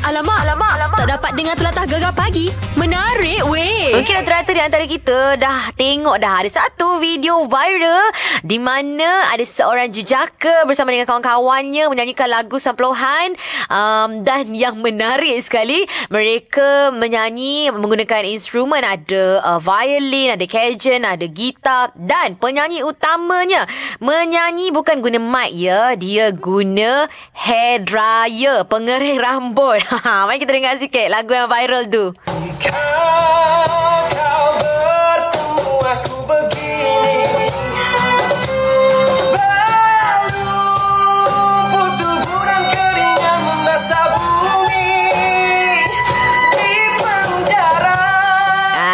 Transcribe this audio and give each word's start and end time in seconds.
Alamak, 0.00 0.48
alamak, 0.48 0.72
alamak. 0.80 0.98
Tak 1.04 1.10
dapat 1.12 1.30
dengar 1.36 1.54
telatah 1.60 1.84
gegar 1.84 2.12
pagi. 2.16 2.48
Menarik 2.80 3.44
weh. 3.52 3.92
Mungkin 3.92 4.16
rata-rata 4.16 4.48
di 4.56 4.62
antara 4.64 4.84
kita 4.88 5.36
dah 5.36 5.68
tengok 5.76 6.16
dah 6.16 6.40
ada 6.40 6.48
satu 6.48 6.96
video 6.96 7.44
viral 7.44 8.08
di 8.40 8.56
mana 8.56 9.28
ada 9.28 9.44
seorang 9.44 9.92
jejaka 9.92 10.64
bersama 10.64 10.96
dengan 10.96 11.04
kawan-kawannya 11.04 11.92
menyanyikan 11.92 12.32
lagu 12.32 12.56
samplohan 12.56 13.36
um, 13.68 14.24
dan 14.24 14.48
yang 14.56 14.80
menarik 14.80 15.36
sekali 15.44 15.84
mereka 16.08 16.88
menyanyi 16.96 17.68
menggunakan 17.68 18.24
instrumen 18.24 18.80
ada 18.80 19.44
uh, 19.44 19.60
violin, 19.60 20.32
ada 20.32 20.46
cajun, 20.48 21.04
ada 21.04 21.26
gitar 21.28 21.92
dan 21.92 22.40
penyanyi 22.40 22.80
utamanya 22.80 23.68
menyanyi 24.00 24.72
bukan 24.72 25.04
guna 25.04 25.20
mic 25.20 25.52
ya, 25.52 25.92
dia 25.92 26.32
guna 26.32 27.04
hair 27.36 27.84
dryer, 27.84 28.64
pengering 28.64 29.20
rambut. 29.20 29.84
Mari 30.26 30.38
kita 30.38 30.54
dengar 30.54 30.78
sikit 30.78 31.10
lagu 31.10 31.34
yang 31.34 31.50
viral 31.50 31.90
tu. 31.90 32.14
Kau, 32.62 34.19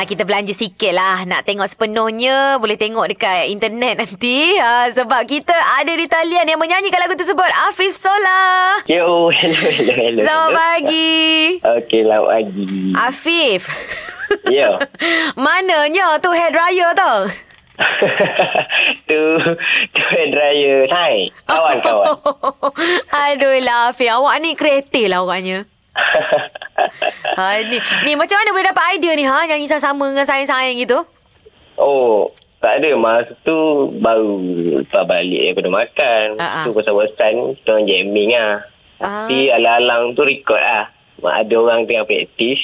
kita 0.07 0.23
belanja 0.23 0.55
sikit 0.55 0.95
lah 0.95 1.27
Nak 1.27 1.43
tengok 1.43 1.67
sepenuhnya 1.67 2.57
Boleh 2.63 2.79
tengok 2.79 3.11
dekat 3.11 3.51
internet 3.51 3.99
nanti 4.01 4.55
ah, 4.63 4.87
Sebab 4.89 5.27
kita 5.27 5.53
ada 5.53 5.93
di 5.93 6.07
talian 6.07 6.47
Yang 6.47 6.61
menyanyikan 6.63 7.03
lagu 7.03 7.19
tersebut 7.19 7.51
Afif 7.67 7.93
Sola 7.93 8.79
Yo, 8.87 9.29
hello, 9.43 9.59
hello, 9.59 9.93
hello. 9.93 10.21
Selamat 10.23 10.51
pagi 10.55 11.19
Okey, 11.61 12.01
selamat 12.07 12.29
pagi. 12.31 12.67
Afif 12.95 13.63
Yo. 14.47 14.79
Mananya 15.45 16.23
tu 16.23 16.31
hair 16.31 16.55
dryer 16.55 16.95
tu 16.95 17.15
tu, 19.05 19.21
tu 19.93 20.01
hair 20.17 20.29
dryer. 20.33 20.89
Hai, 20.89 21.29
kawan-kawan. 21.45 22.09
Aduh 23.13 23.61
lah 23.61 23.93
Afif 23.93 24.09
Awak 24.09 24.35
ni 24.41 24.57
kreatif 24.57 25.13
lah 25.13 25.21
awaknya 25.21 25.61
ha, 27.39 27.61
ni, 27.63 27.79
ni 28.05 28.13
macam 28.15 28.37
mana 28.37 28.51
boleh 28.51 28.69
dapat 28.69 28.85
idea 28.97 29.13
ni 29.13 29.25
ha 29.25 29.45
Nyanyi 29.45 29.67
sama 29.67 30.09
dengan 30.09 30.25
sayang-sayang 30.25 30.77
gitu 30.79 30.99
oh, 31.77 32.33
tak 32.57 32.81
ada. 32.81 32.97
Masa 32.97 33.37
tu 33.45 33.55
baru 34.01 34.41
lepas 34.81 35.05
balik 35.05 35.53
daripada 35.53 35.69
makan. 35.71 36.27
Ah. 36.41 36.65
Tu 36.65 36.73
pasal 36.73 36.97
bosan, 36.97 37.35
kita 37.55 37.69
orang 37.69 37.85
jamming 37.85 38.33
lah. 38.33 38.65
Tapi 38.97 39.53
alang-alang 39.53 40.17
tu 40.17 40.25
record 40.25 40.57
lah. 40.59 40.89
Ada 41.21 41.53
orang 41.53 41.85
tengah 41.85 42.09
praktis. 42.09 42.57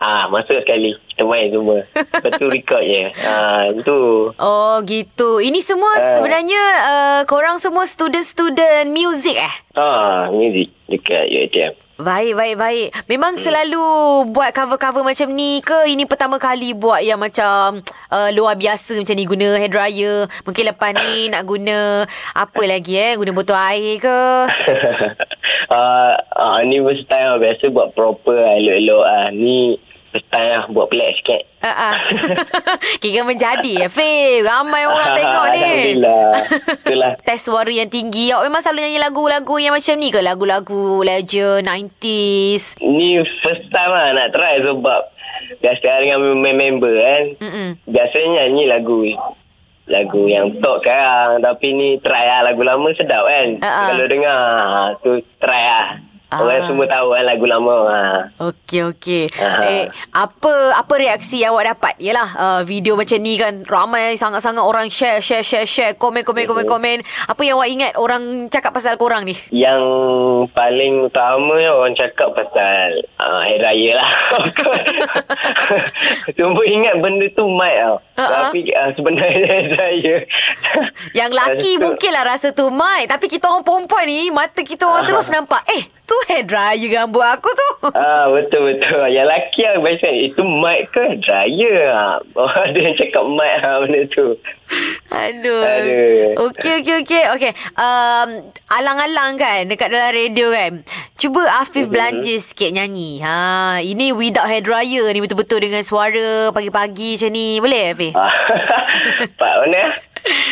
Ah, 0.00 0.24
masuk 0.32 0.56
sekali. 0.64 0.96
Kita 1.12 1.28
main 1.28 1.52
semua. 1.52 1.84
Lepas 2.16 2.32
tu 2.40 2.48
record 2.48 2.80
je. 2.80 3.12
Ah, 3.20 3.68
tu. 3.84 4.32
Oh 4.40 4.80
gitu 4.82 5.36
Ini 5.38 5.60
semua 5.60 5.92
Ah. 5.92 6.16
sebenarnya 6.16 6.62
uh, 6.80 7.20
Korang 7.28 7.60
semua 7.60 7.84
student-student 7.84 8.88
music 8.88 9.36
eh 9.36 9.54
Ah, 9.76 10.32
music 10.32 10.72
dekat 10.88 11.28
UiTM. 11.28 11.76
Baik, 12.00 12.32
baik, 12.32 12.56
baik. 12.56 12.88
Memang 13.12 13.36
Hmm. 13.36 13.44
selalu 13.44 13.84
buat 14.32 14.56
cover-cover 14.56 15.04
macam 15.04 15.28
ni 15.36 15.60
ke? 15.60 15.84
Ini 15.84 16.08
pertama 16.08 16.40
kali 16.40 16.72
buat 16.72 17.04
yang 17.04 17.20
macam 17.20 17.84
uh, 18.08 18.30
luar 18.32 18.56
biasa 18.56 18.96
macam 18.96 19.12
ni 19.12 19.28
guna 19.28 19.60
hair 19.60 19.68
dryer. 19.68 20.24
Mungkin 20.48 20.64
lepas 20.72 20.96
ni 20.96 21.12
nak 21.32 21.44
guna 21.44 22.08
apa 22.32 22.62
lagi 22.64 22.96
eh? 22.96 23.20
Guna 23.20 23.36
botol 23.36 23.60
air 23.60 24.00
ke? 24.00 24.18
uh, 25.68 26.12
uh, 26.40 26.58
ni 26.64 26.80
first 26.80 27.04
time 27.12 27.36
lah. 27.36 27.38
Biasa 27.38 27.68
buat 27.68 27.92
proper 27.92 28.32
lah, 28.32 28.56
elok-elok 28.56 29.04
lah. 29.04 29.26
Ni 29.36 29.76
lah 30.14 30.66
buat 30.70 30.90
pelik 30.90 31.10
sikit. 31.22 31.42
Uh, 31.60 31.68
uh. 31.70 31.94
Kira 33.02 33.22
menjadi 33.22 33.86
eh, 33.86 33.90
Fib. 33.90 34.46
Ramai 34.46 34.88
orang 34.88 35.10
tengok 35.14 35.46
ni. 35.54 35.62
Alhamdulillah. 35.62 36.32
Itulah. 36.82 37.12
Tes 37.26 37.40
suara 37.40 37.70
yang 37.70 37.90
tinggi. 37.92 38.34
Awak 38.34 38.44
memang 38.50 38.62
selalu 38.64 38.80
nyanyi 38.86 39.00
lagu-lagu 39.00 39.54
yang 39.60 39.74
macam 39.76 39.94
ni 40.00 40.08
ke? 40.10 40.20
Lagu-lagu 40.20 40.82
legend, 41.06 41.68
90s. 41.68 42.80
Ni 42.82 43.20
first 43.44 43.64
time 43.70 43.92
lah 43.92 44.08
nak 44.16 44.28
try 44.34 44.58
sebab 44.58 45.00
biasa 45.60 45.88
dengan 46.02 46.18
member 46.38 46.94
kan. 46.98 47.22
Mm-mm. 47.38 47.68
Biasanya 47.86 48.28
nyanyi 48.44 48.64
lagu 48.66 48.98
lagu 49.90 50.22
yang 50.26 50.58
top 50.58 50.82
sekarang. 50.82 51.44
Tapi 51.44 51.66
ni 51.76 51.88
try 52.02 52.24
lah 52.24 52.50
lagu 52.50 52.62
lama 52.66 52.88
sedap 52.96 53.26
kan. 53.26 53.48
Ah, 53.62 53.66
ah. 53.68 53.86
Kalau 53.94 54.04
dengar 54.10 54.38
tu 55.04 55.10
try 55.38 55.64
lah. 55.70 56.09
Orang 56.30 56.62
Ah. 56.62 56.66
semua 56.66 56.86
tahu 56.86 57.06
kan 57.10 57.24
lagu 57.26 57.42
lama. 57.42 57.76
Ha. 57.84 58.02
Okey 58.46 58.80
okey. 58.88 59.24
Aha. 59.34 59.60
Eh 59.66 59.84
apa 60.14 60.52
apa 60.78 60.94
reaksi 60.94 61.42
yang 61.42 61.52
awak 61.52 61.74
dapat? 61.74 61.98
Yalah 61.98 62.28
uh, 62.32 62.60
video 62.62 62.94
macam 62.94 63.18
ni 63.18 63.34
kan 63.34 63.66
ramai 63.66 64.14
sangat-sangat 64.14 64.62
orang 64.62 64.86
share 64.86 65.18
share 65.18 65.42
share 65.42 65.66
share 65.66 65.98
komen 65.98 66.22
komen 66.22 66.46
komen 66.46 66.64
komen. 66.64 66.98
Apa 67.26 67.40
yang 67.42 67.58
awak 67.58 67.68
ingat 67.68 67.92
orang 67.96 68.46
cakap 68.46 68.70
pasal 68.70 68.94
korang 68.94 69.26
ni? 69.26 69.34
Yang 69.50 69.82
paling 70.50 71.02
utama 71.02 71.58
orang 71.66 71.98
cakap 71.98 72.30
pasal 72.30 72.88
uh, 73.18 73.40
Hari 73.42 73.58
Raya 73.58 73.92
lah. 73.98 74.10
Cuma 76.36 76.62
ingat 76.62 76.94
benda 76.98 77.26
tu 77.32 77.44
mic 77.48 77.74
tau. 77.74 77.96
Ha-ha. 78.16 78.34
Tapi 78.46 78.60
uh, 78.70 78.90
sebenarnya 78.94 79.56
Raya. 79.74 80.16
Yang 81.10 81.30
laki 81.34 81.72
mungkinlah 81.84 82.22
rasa 82.22 82.52
tu 82.52 82.70
mic 82.70 83.10
tapi 83.10 83.26
kita 83.26 83.50
orang 83.50 83.66
perempuan 83.66 84.06
ni 84.06 84.30
mata 84.30 84.62
kita 84.62 84.86
orang 84.86 85.02
Aha. 85.02 85.10
terus 85.10 85.26
nampak 85.32 85.62
eh 85.66 85.82
tu 86.04 86.16
hair 86.26 86.44
dryer 86.44 86.90
rambut 86.96 87.24
aku 87.24 87.48
tu. 87.48 87.68
Ah 87.90 88.28
betul-betul. 88.28 89.08
Yang 89.08 89.26
laki 89.26 89.60
lah 89.64 89.76
biasa 89.78 90.08
itu 90.12 90.40
mic 90.44 90.80
ke 90.90 91.04
dryer 91.18 91.80
ah. 91.88 92.20
Oh, 92.34 92.44
ada 92.60 92.76
yang 92.76 92.92
cakap 92.94 93.24
mic 93.24 93.54
lah 93.58 93.80
benda 93.80 94.00
tu. 94.06 94.26
Aduh. 95.10 95.64
Aduh. 95.64 96.46
Okey 96.46 96.80
okey 96.80 96.96
okey. 97.00 97.24
Okey. 97.34 97.52
Um 97.74 98.28
alang-alang 98.68 99.34
kan 99.34 99.64
dekat 99.64 99.88
dalam 99.88 100.12
radio 100.12 100.52
kan. 100.52 100.84
Cuba 101.16 101.42
Afif 101.58 101.86
Mhm. 101.86 101.92
belanja 101.92 102.34
sikit 102.36 102.70
nyanyi. 102.70 103.20
Ha, 103.20 103.34
ini 103.80 104.12
without 104.12 104.46
hair 104.46 104.60
dryer 104.60 105.08
ni 105.08 105.18
betul-betul 105.18 105.60
dengan 105.60 105.80
suara 105.80 106.48
pagi-pagi 106.50 107.16
macam 107.16 107.30
ni. 107.30 107.58
Boleh 107.58 107.84
Afif? 107.90 108.12
Ah. 108.12 108.32
Pak 109.40 109.54
mana? 109.58 109.82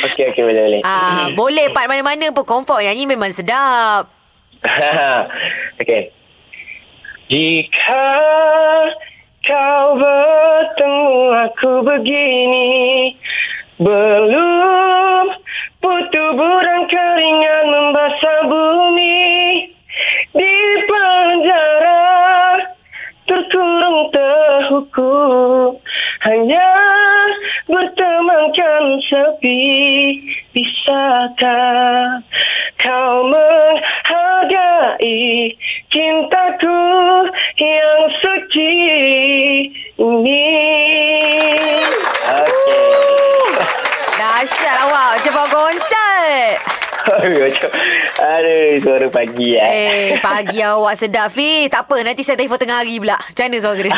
Okey 0.03 0.25
okey 0.27 0.43
boleh 0.43 0.63
boleh. 0.65 0.81
Ah, 0.83 1.29
boleh 1.31 1.69
part 1.71 1.87
mana-mana 1.87 2.33
pun 2.33 2.43
comfort 2.43 2.81
nyanyi 2.81 3.05
memang 3.05 3.31
sedap. 3.31 4.09
okey. 5.81 6.11
Jika 7.29 8.09
kau 9.45 10.01
bertemu 10.01 11.13
aku 11.45 11.73
begini 11.85 12.69
Belum 13.77 15.25
putu 15.77 16.25
burang 16.41 16.85
keringan 16.89 17.65
membasah 17.69 18.41
bumi 18.49 19.21
Di 20.33 20.57
penjara 20.89 22.05
terkurung 23.29 24.09
terhukum 24.09 25.77
Hanya 26.25 26.71
bertemankan 27.69 29.05
sepi 29.05 29.61
Bisakah 30.57 32.25
suara 48.81 49.07
pagi 49.11 49.55
eh. 49.55 49.69
Eh, 49.69 50.09
pagi 50.19 50.63
awak 50.63 50.95
sedap, 50.97 51.29
Fi. 51.29 51.69
Tak 51.69 51.87
apa, 51.87 52.03
nanti 52.03 52.23
saya 52.25 52.39
telefon 52.41 52.59
tengah 52.59 52.83
hari 52.83 52.99
pula. 52.99 53.17
Macam 53.19 53.45
mana 53.47 53.57
suara 53.61 53.81
dia? 53.81 53.93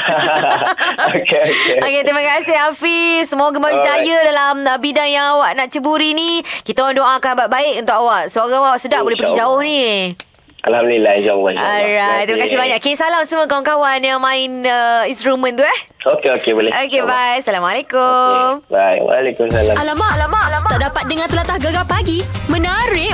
Okey 1.14 1.40
okey 1.40 1.76
Okey, 1.80 2.00
terima 2.04 2.22
kasih 2.22 2.56
Hafiz. 2.56 3.24
Semoga 3.30 3.56
Alright. 3.56 3.72
berjaya 3.72 4.16
dalam 4.26 4.54
bidang 4.78 5.10
yang 5.10 5.26
awak 5.38 5.56
nak 5.56 5.68
ceburi 5.72 6.12
ni. 6.12 6.44
Kita 6.62 6.84
orang 6.84 6.96
doakan 6.96 7.32
baik-baik 7.46 7.74
untuk 7.86 7.96
awak. 7.96 8.22
Suara 8.28 8.54
awak 8.60 8.80
sedap 8.82 9.06
boleh 9.06 9.16
pergi 9.16 9.38
jauh 9.38 9.60
ni. 9.62 10.14
Alhamdulillah 10.60 11.12
insyaAllah 11.16 11.50
insyaAllah. 11.56 11.80
Alright, 11.80 12.24
terima 12.28 12.38
kasih 12.44 12.58
banyak. 12.60 12.76
Okay, 12.84 12.92
salam 12.92 13.24
semua 13.24 13.48
kawan-kawan 13.48 13.96
yang 14.04 14.20
main 14.20 14.60
uh, 14.68 15.08
instrumen 15.08 15.56
tu 15.56 15.64
eh. 15.64 15.78
Okey, 16.00 16.32
okey. 16.36 16.52
Boleh. 16.52 16.72
Okey, 16.84 17.00
bye. 17.04 17.40
Assalamualaikum. 17.40 18.64
Okay. 18.68 18.72
Bye. 18.72 19.00
Waalaikumsalam. 19.04 19.76
Alamak, 19.76 20.10
alamak, 20.20 20.42
alamak. 20.52 20.70
Tak 20.76 20.80
dapat 20.92 21.02
dengar 21.08 21.26
telatah 21.32 21.56
gegar 21.60 21.84
pagi. 21.88 22.20
Menarik. 22.52 23.09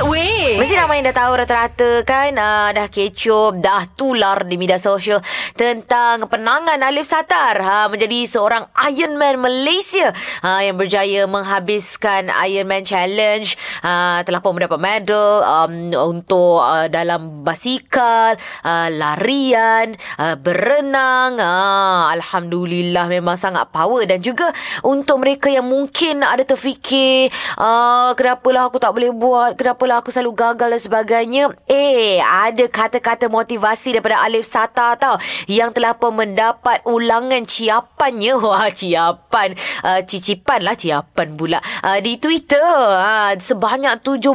Mesti 0.57 0.73
ramai 0.73 1.05
yang 1.05 1.13
dah 1.13 1.21
tahu 1.21 1.37
rata-rata 1.37 2.01
kan 2.01 2.33
uh, 2.33 2.73
Dah 2.73 2.89
kecup 2.89 3.61
Dah 3.61 3.85
tular 3.93 4.41
di 4.41 4.57
media 4.57 4.81
sosial 4.81 5.21
Tentang 5.53 6.25
penangan 6.25 6.81
Alif 6.81 7.05
Satar. 7.05 7.61
Ha, 7.61 7.85
Menjadi 7.93 8.25
seorang 8.25 8.65
Iron 8.89 9.21
Man 9.21 9.37
Malaysia 9.37 10.09
ha, 10.41 10.65
Yang 10.65 10.81
berjaya 10.81 11.21
menghabiskan 11.29 12.33
Iron 12.49 12.65
Man 12.65 12.81
Challenge. 12.81 13.45
Ha, 13.85 14.25
Telah 14.25 14.41
pun 14.41 14.57
mendapat 14.57 14.81
medal 14.81 15.45
um, 15.45 15.93
Untuk 15.93 16.57
uh, 16.65 16.89
dalam 16.89 17.45
basikal 17.45 18.33
uh, 18.65 18.89
Larian 18.89 19.93
uh, 20.17 20.41
Berenang. 20.41 21.37
Uh, 21.37 22.09
Alhamdulillah 22.17 23.05
memang 23.05 23.37
sangat 23.37 23.69
power. 23.69 24.09
Dan 24.09 24.25
juga 24.25 24.49
untuk 24.81 25.21
mereka 25.21 25.53
yang 25.53 25.69
mungkin 25.69 26.25
ada 26.25 26.41
terfikir 26.41 27.29
uh, 27.61 28.17
Kenapalah 28.17 28.73
aku 28.73 28.81
tak 28.81 28.89
boleh 28.97 29.13
buat 29.13 29.53
Kenapalah 29.53 30.01
aku 30.01 30.09
selalu 30.09 30.33
gagal 30.33 30.46
dan 30.55 30.79
sebagainya 30.79 31.51
Eh 31.67 32.23
ada 32.23 32.63
kata-kata 32.71 33.27
motivasi 33.27 33.97
daripada 33.97 34.23
Alif 34.23 34.47
Sata 34.47 34.95
tau 34.95 35.19
Yang 35.49 35.81
telah 35.81 35.97
pun 35.99 36.15
mendapat 36.15 36.85
ulangan 36.87 37.43
ciapannya. 37.43 38.39
Wah 38.45 38.71
ciapan. 38.71 39.57
Uh, 39.83 39.99
Cicipan 40.07 40.63
lah 40.63 40.77
ciapan 40.77 41.35
pula. 41.35 41.59
Uh, 41.83 41.99
Di 41.99 42.15
Twitter 42.21 42.61
uh, 42.63 43.33
Sebanyak 43.35 44.05
17 44.05 44.31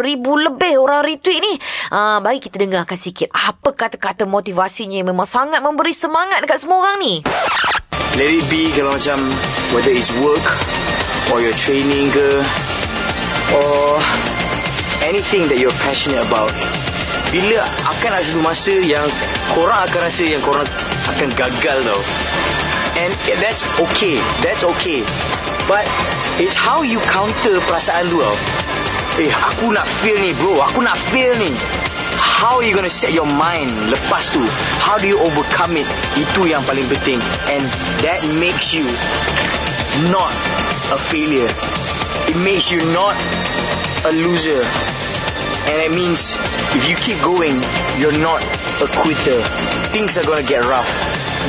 ribu 0.00 0.38
lebih 0.38 0.80
orang 0.80 1.04
retweet 1.04 1.42
ni. 1.42 1.54
Uh, 1.92 2.22
Bagi 2.24 2.40
kita 2.40 2.62
dengarkan 2.62 2.96
sikit. 2.96 3.28
Apa 3.34 3.74
kata-kata 3.74 4.24
motivasinya 4.24 5.02
yang 5.02 5.10
memang 5.10 5.28
sangat 5.28 5.60
memberi 5.60 5.92
semangat 5.92 6.40
dekat 6.40 6.62
semua 6.62 6.86
orang 6.86 6.96
ni? 7.02 7.14
Let 8.14 8.30
it 8.30 8.46
be 8.46 8.70
kalau 8.70 8.94
macam 8.94 9.18
Whether 9.74 9.90
it's 9.90 10.14
work 10.22 10.46
Or 11.34 11.42
your 11.42 11.56
training 11.58 12.14
ke 12.14 12.46
Or 13.50 13.98
Anything 15.14 15.46
that 15.46 15.62
you're 15.62 15.78
passionate 15.86 16.26
about 16.26 16.50
Bila 17.30 17.62
akan 17.86 18.18
ada 18.18 18.26
satu 18.26 18.42
masa 18.42 18.74
yang 18.82 19.06
Korang 19.54 19.86
akan 19.86 20.10
rasa 20.10 20.26
yang 20.26 20.42
korang 20.42 20.66
akan 21.06 21.30
gagal 21.38 21.78
tau. 21.86 22.02
And 22.98 23.14
that's 23.38 23.62
okay. 23.78 24.18
That's 24.42 24.66
okay. 24.66 25.06
But 25.70 25.86
It's 26.42 26.58
how 26.58 26.82
you 26.82 26.98
counter 27.06 27.62
perasaan 27.62 28.10
tu 28.10 28.18
tau. 28.18 28.34
Eh 29.22 29.30
aku 29.30 29.70
nak 29.70 29.86
fail 30.02 30.18
ni 30.18 30.34
bro. 30.34 30.58
Aku 30.66 30.82
nak 30.82 30.98
fail 31.14 31.30
ni. 31.38 31.54
How 32.18 32.58
are 32.58 32.66
you 32.66 32.74
gonna 32.74 32.90
set 32.90 33.14
your 33.14 33.30
mind 33.38 33.70
Lepas 33.86 34.34
tu? 34.34 34.42
How 34.82 34.98
do 34.98 35.06
you 35.06 35.14
overcome 35.22 35.78
it? 35.78 35.86
Itu 36.18 36.50
yang 36.50 36.66
paling 36.66 36.90
penting. 36.90 37.22
And 37.54 37.62
that 38.02 38.18
makes 38.42 38.74
you 38.74 38.82
Not 40.10 40.34
a 40.90 40.98
failure. 40.98 41.46
It 42.26 42.34
makes 42.42 42.74
you 42.74 42.82
not 42.90 43.14
a 44.02 44.10
loser 44.10 44.58
And 45.70 45.80
it 45.80 45.90
means 45.94 46.36
If 46.74 46.88
you 46.88 46.96
keep 46.96 47.20
going 47.22 47.60
You're 48.00 48.18
not 48.20 48.42
a 48.82 48.88
quitter 49.02 49.40
Things 49.94 50.18
are 50.18 50.24
gonna 50.24 50.46
get 50.46 50.64
rough 50.64 50.88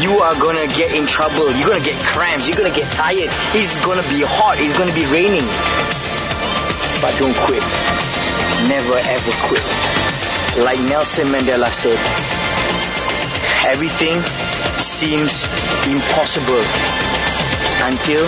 you 0.01 0.11
are 0.19 0.35
gonna 0.41 0.67
get 0.75 0.93
in 0.93 1.07
trouble. 1.07 1.49
You're 1.55 1.69
gonna 1.71 1.79
get 1.79 1.95
cramps. 2.03 2.49
You're 2.49 2.57
gonna 2.57 2.75
get 2.75 2.83
tired. 2.91 3.31
It's 3.55 3.79
gonna 3.79 4.03
be 4.11 4.27
hot. 4.27 4.59
It's 4.59 4.77
gonna 4.77 4.91
be 4.91 5.07
raining. 5.07 5.47
But 6.99 7.15
don't 7.15 7.35
quit. 7.47 7.63
Never 8.67 8.99
ever 8.99 9.31
quit. 9.47 9.63
Like 10.65 10.79
Nelson 10.91 11.27
Mandela 11.27 11.71
said, 11.71 11.99
everything 13.63 14.21
seems 14.79 15.47
impossible 15.87 16.63
until 17.87 18.23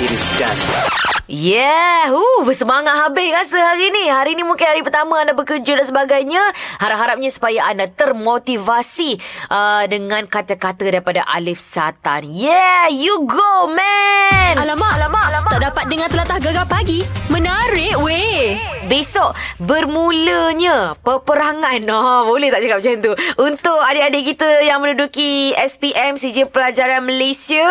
it 0.00 0.10
is 0.10 0.24
done. 0.38 1.19
Yeah, 1.30 2.10
uh, 2.10 2.42
bersemangat 2.42 2.90
habis 2.90 3.30
rasa 3.30 3.62
hari 3.62 3.94
ni. 3.94 4.10
Hari 4.10 4.34
ni 4.34 4.42
mungkin 4.42 4.66
hari 4.66 4.82
pertama 4.82 5.22
anda 5.22 5.30
bekerja 5.30 5.78
dan 5.78 5.86
sebagainya. 5.86 6.42
Harap-harapnya 6.82 7.30
supaya 7.30 7.70
anda 7.70 7.86
termotivasi 7.86 9.14
uh, 9.46 9.86
dengan 9.86 10.26
kata-kata 10.26 10.90
daripada 10.90 11.22
Alif 11.30 11.62
Satan. 11.62 12.26
Yeah, 12.26 12.90
you 12.90 13.30
go 13.30 13.70
man. 13.70 14.58
Alamak, 14.58 14.98
alamak, 14.98 15.24
alamak. 15.30 15.50
Tak 15.54 15.62
dapat 15.70 15.84
dengar 15.86 16.10
telatah 16.10 16.38
gegar 16.42 16.66
pagi. 16.66 17.06
Menarik 17.30 17.94
weh. 18.02 18.58
Besok 18.90 19.30
bermulanya 19.62 20.98
peperangan. 21.06 21.78
Oh, 22.00 22.32
boleh 22.32 22.48
tak 22.48 22.64
cakap 22.64 22.80
macam 22.80 22.94
tu? 23.04 23.12
Untuk 23.44 23.76
adik-adik 23.76 24.32
kita 24.32 24.64
yang 24.64 24.80
menduduki 24.80 25.52
SPM 25.52 26.16
CJ 26.16 26.48
Pelajaran 26.48 27.04
Malaysia 27.04 27.66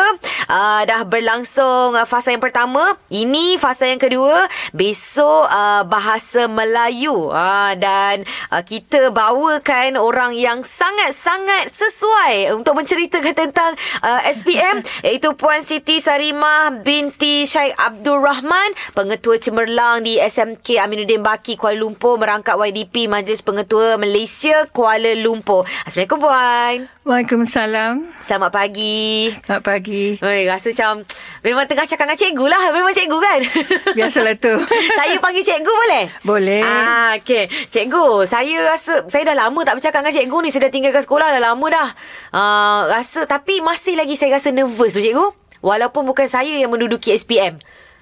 uh, 0.45 0.81
dah 0.85 1.01
berlangsung 1.01 1.97
uh, 1.97 2.05
fasa 2.05 2.29
yang 2.29 2.43
pertama. 2.43 2.93
Ini 3.09 3.48
fasa 3.55 3.87
yang 3.87 3.97
kedua. 3.97 4.45
Besok 4.75 5.47
uh, 5.49 5.87
bahasa 5.87 6.45
Melayu 6.45 7.31
uh, 7.31 7.73
dan 7.79 8.27
uh, 8.51 8.61
kita 8.61 9.09
bawakan 9.09 9.95
orang 9.95 10.35
yang 10.35 10.61
sangat-sangat 10.61 11.71
sesuai 11.71 12.53
untuk 12.53 12.75
menceritakan 12.75 13.33
tentang 13.33 13.73
uh, 14.03 14.21
SPM 14.27 14.83
iaitu 15.07 15.33
Puan 15.33 15.63
Siti 15.63 16.03
Sarimah 16.03 16.83
binti 16.83 17.47
Syed 17.47 17.73
Abdul 17.79 18.19
Rahman, 18.19 18.75
pengetua 18.91 19.39
cemerlang 19.39 20.03
di 20.03 20.19
SMK 20.19 20.83
Aminuddin 20.83 21.23
Baki 21.23 21.55
Kuala 21.55 21.79
Lumpur 21.79 22.19
merangkap 22.19 22.59
YDP 22.59 23.07
Majlis 23.07 23.39
Pengetua 23.39 23.95
Malaysia 23.95 24.67
Kuala 24.75 25.15
Lumpur. 25.15 25.63
Assalamualaikum 25.87 26.19
Puan. 26.19 26.77
Waalaikumsalam. 27.09 28.05
Selamat 28.21 28.51
pagi. 28.53 29.33
Selamat 29.41 29.63
pagi. 29.65 30.19
Oi, 30.21 30.45
rasa 30.45 30.69
macam 30.69 31.01
memang 31.41 31.65
tengah 31.65 31.87
cakap 31.87 32.05
dengan 32.05 32.19
cikgu 32.19 32.45
lah. 32.45 32.63
Memang 32.69 32.93
cikgu 32.93 33.17
kan? 33.17 33.38
Biasalah 33.97 34.35
tu. 34.37 34.53
saya 34.99 35.15
panggil 35.21 35.43
cikgu 35.43 35.73
boleh? 35.73 36.05
Boleh. 36.25 36.63
Ah, 36.63 37.11
okey. 37.19 37.47
Cikgu, 37.69 38.25
saya 38.25 38.69
rasa 38.69 39.05
saya 39.05 39.33
dah 39.33 39.47
lama 39.47 39.59
tak 39.63 39.79
bercakap 39.79 40.03
dengan 40.03 40.15
cikgu 40.15 40.37
ni. 40.43 40.49
Saya 40.49 40.61
dah 40.67 40.71
tinggalkan 40.73 41.03
sekolah 41.03 41.27
dah 41.37 41.41
lama 41.41 41.65
dah. 41.69 41.89
Ah, 42.33 42.81
rasa 42.89 43.25
tapi 43.25 43.59
masih 43.59 43.99
lagi 43.99 44.15
saya 44.15 44.37
rasa 44.37 44.49
nervous 44.51 44.95
tu 44.95 45.01
cikgu. 45.01 45.25
Walaupun 45.59 46.07
bukan 46.07 46.27
saya 46.31 46.55
yang 46.55 46.71
menduduki 46.71 47.11
SPM. 47.11 47.59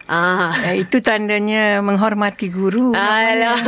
Ah. 0.07 0.55
Eh, 0.71 0.87
itu 0.87 1.03
tandanya 1.03 1.83
menghormati 1.83 2.47
guru. 2.47 2.95
Alah. 2.95 3.59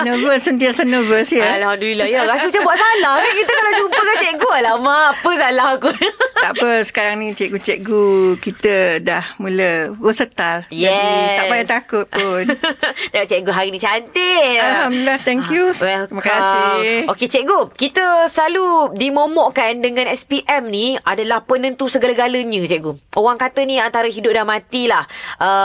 nervous, 0.00 0.48
sentiasa 0.48 0.88
nervous 0.88 1.28
ya. 1.28 1.60
Alhamdulillah. 1.60 2.08
Ya, 2.08 2.24
rasa 2.24 2.48
macam 2.48 2.64
buat 2.64 2.78
salah 2.80 3.20
kan 3.20 3.32
kita 3.36 3.52
kalau 3.52 3.72
jumpa 3.76 4.00
dengan 4.00 4.16
cikgu. 4.16 4.48
Alamak, 4.48 5.08
apa 5.12 5.30
salah 5.36 5.66
aku? 5.76 5.90
tak 6.38 6.52
apa, 6.56 6.70
sekarang 6.86 7.14
ni 7.20 7.36
cikgu-cikgu 7.36 8.04
kita 8.40 9.04
dah 9.04 9.24
mula 9.36 9.92
versatile. 10.00 10.64
Jadi 10.72 10.88
Yes. 10.88 11.36
tak 11.36 11.44
payah 11.52 11.66
takut 11.68 12.06
pun. 12.08 12.44
Tengok 13.12 13.26
cikgu 13.28 13.50
hari 13.52 13.68
ni 13.68 13.78
cantik. 13.78 14.56
Alhamdulillah, 14.56 15.18
thank 15.20 15.44
you. 15.52 15.76
Welcome. 15.76 16.16
Terima 16.16 16.22
kasih. 16.24 17.12
Okey 17.12 17.28
cikgu, 17.28 17.60
kita 17.76 18.24
selalu 18.32 18.96
dimomokkan 18.96 19.76
dengan 19.84 20.08
SPM 20.08 20.72
ni 20.72 20.96
adalah 21.04 21.44
penentu 21.44 21.92
segala-galanya 21.92 22.64
cikgu. 22.64 22.96
Orang 23.20 23.36
kata 23.36 23.68
ni 23.68 23.76
antara 23.76 24.08
hidup 24.08 24.32
dan 24.32 24.48
mati 24.48 24.88
lah. 24.88 25.04
Uh, 25.36 25.57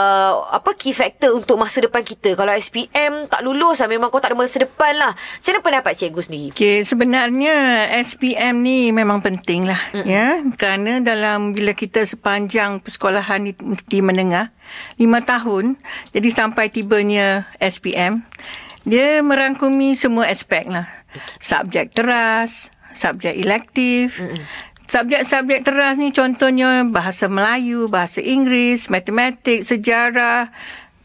apa 0.50 0.70
key 0.78 0.94
factor 0.94 1.34
untuk 1.34 1.58
masa 1.58 1.82
depan 1.82 2.06
kita. 2.06 2.38
Kalau 2.38 2.52
SPM 2.54 3.26
tak 3.26 3.42
lulus 3.42 3.82
lah, 3.82 3.88
memang 3.90 4.08
kau 4.08 4.22
tak 4.22 4.32
ada 4.32 4.38
masa 4.38 4.62
depan 4.62 4.94
lah. 4.94 5.12
Macam 5.14 5.50
mana 5.50 5.60
pendapat 5.62 5.92
cikgu 5.98 6.20
sendiri? 6.22 6.48
Okey, 6.54 6.86
sebenarnya 6.86 7.88
SPM 8.04 8.62
ni 8.62 8.94
memang 8.94 9.20
penting 9.20 9.66
lah 9.66 9.80
mm 9.92 10.02
ya 10.04 10.36
kerana 10.60 11.00
dalam 11.00 11.56
bila 11.56 11.72
kita 11.72 12.04
sepanjang 12.04 12.78
persekolahan 12.84 13.50
di, 13.50 13.52
di 13.88 13.98
menengah 14.04 14.52
lima 15.00 15.24
tahun 15.24 15.80
jadi 16.12 16.28
sampai 16.28 16.68
tibanya 16.68 17.48
SPM 17.56 18.20
dia 18.84 19.24
merangkumi 19.24 19.96
semua 19.96 20.28
aspek 20.28 20.68
lah 20.68 20.84
subjek 21.40 21.96
teras 21.96 22.68
subjek 22.92 23.32
elektif 23.32 24.20
Subjek-subjek 24.94 25.66
teras 25.66 25.98
ni 25.98 26.14
contohnya 26.14 26.86
bahasa 26.86 27.26
Melayu, 27.26 27.90
bahasa 27.90 28.22
Inggeris, 28.22 28.86
matematik, 28.94 29.66
sejarah, 29.66 30.54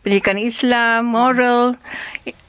pendidikan 0.06 0.38
Islam, 0.38 1.10
moral. 1.10 1.74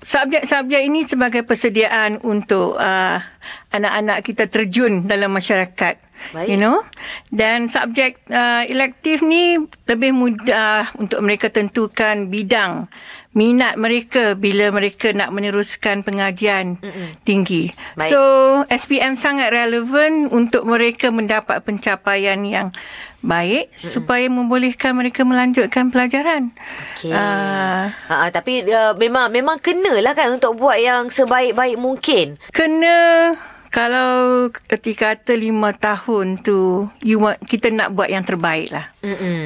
Subjek-subjek 0.05 0.85
ini 0.85 1.09
sebagai 1.09 1.41
persediaan 1.41 2.21
untuk 2.29 2.77
uh, 2.77 3.25
anak-anak 3.73 4.21
kita 4.21 4.53
terjun 4.53 5.09
dalam 5.09 5.33
masyarakat. 5.33 5.97
Baik. 6.37 6.53
You 6.53 6.61
know? 6.61 6.85
Dan 7.33 7.73
subjek 7.73 8.21
uh, 8.29 8.69
elektif 8.69 9.25
ni 9.25 9.57
lebih 9.89 10.13
mudah 10.13 10.93
untuk 11.01 11.25
mereka 11.25 11.49
tentukan 11.49 12.29
bidang 12.29 12.93
minat 13.31 13.79
mereka 13.79 14.35
bila 14.35 14.75
mereka 14.75 15.15
nak 15.15 15.31
meneruskan 15.31 16.03
pengajian 16.03 16.83
Mm-mm. 16.83 17.15
tinggi. 17.23 17.71
Baik. 17.95 18.11
So, 18.11 18.21
SPM 18.67 19.15
sangat 19.15 19.55
relevan 19.55 20.27
untuk 20.27 20.67
mereka 20.67 21.09
mendapat 21.09 21.63
pencapaian 21.63 22.43
yang 22.43 22.75
baik 23.21 23.71
Mm-mm. 23.71 23.87
supaya 23.87 24.27
membolehkan 24.27 24.99
mereka 24.99 25.23
melanjutkan 25.23 25.89
pelajaran. 25.89 26.51
Okey. 26.93 27.15
Ah, 27.15 27.95
Ha, 28.09 28.35
tapi 28.35 28.67
uh, 28.67 28.99
memang 28.99 29.31
memang 29.31 29.63
kenalah 29.63 30.13
kan 30.13 30.35
untuk 30.35 30.59
buat 30.59 30.77
yang 30.77 31.07
sebaik-baik 31.07 31.79
mungkin. 31.79 32.35
kena 32.51 33.39
kalau 33.71 34.51
erti 34.67 34.99
kata 34.99 35.39
lima 35.39 35.71
tahun 35.71 36.43
tu 36.43 36.91
you 37.07 37.23
want, 37.23 37.39
kita 37.47 37.71
nak 37.71 37.95
buat 37.95 38.11
yang 38.11 38.27
terbaik 38.27 38.75
lah. 38.75 38.91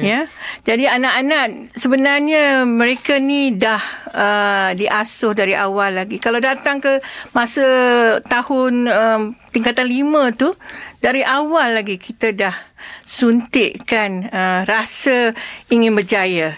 Ya. 0.01 0.25
Jadi 0.65 0.89
anak-anak 0.89 1.77
sebenarnya 1.77 2.65
mereka 2.65 3.21
ni 3.21 3.53
dah 3.53 3.79
uh, 4.11 4.69
diasuh 4.73 5.37
dari 5.37 5.53
awal 5.53 6.01
lagi. 6.01 6.17
Kalau 6.17 6.41
datang 6.41 6.81
ke 6.81 6.97
masa 7.37 7.63
tahun 8.25 8.89
um, 8.89 9.21
tingkatan 9.53 9.85
lima 9.85 10.33
tu 10.33 10.57
dari 10.99 11.21
awal 11.21 11.77
lagi 11.77 12.01
kita 12.01 12.33
dah 12.33 12.55
suntikkan 13.05 14.25
uh, 14.33 14.61
rasa 14.65 15.37
ingin 15.69 15.93
berjaya. 15.93 16.57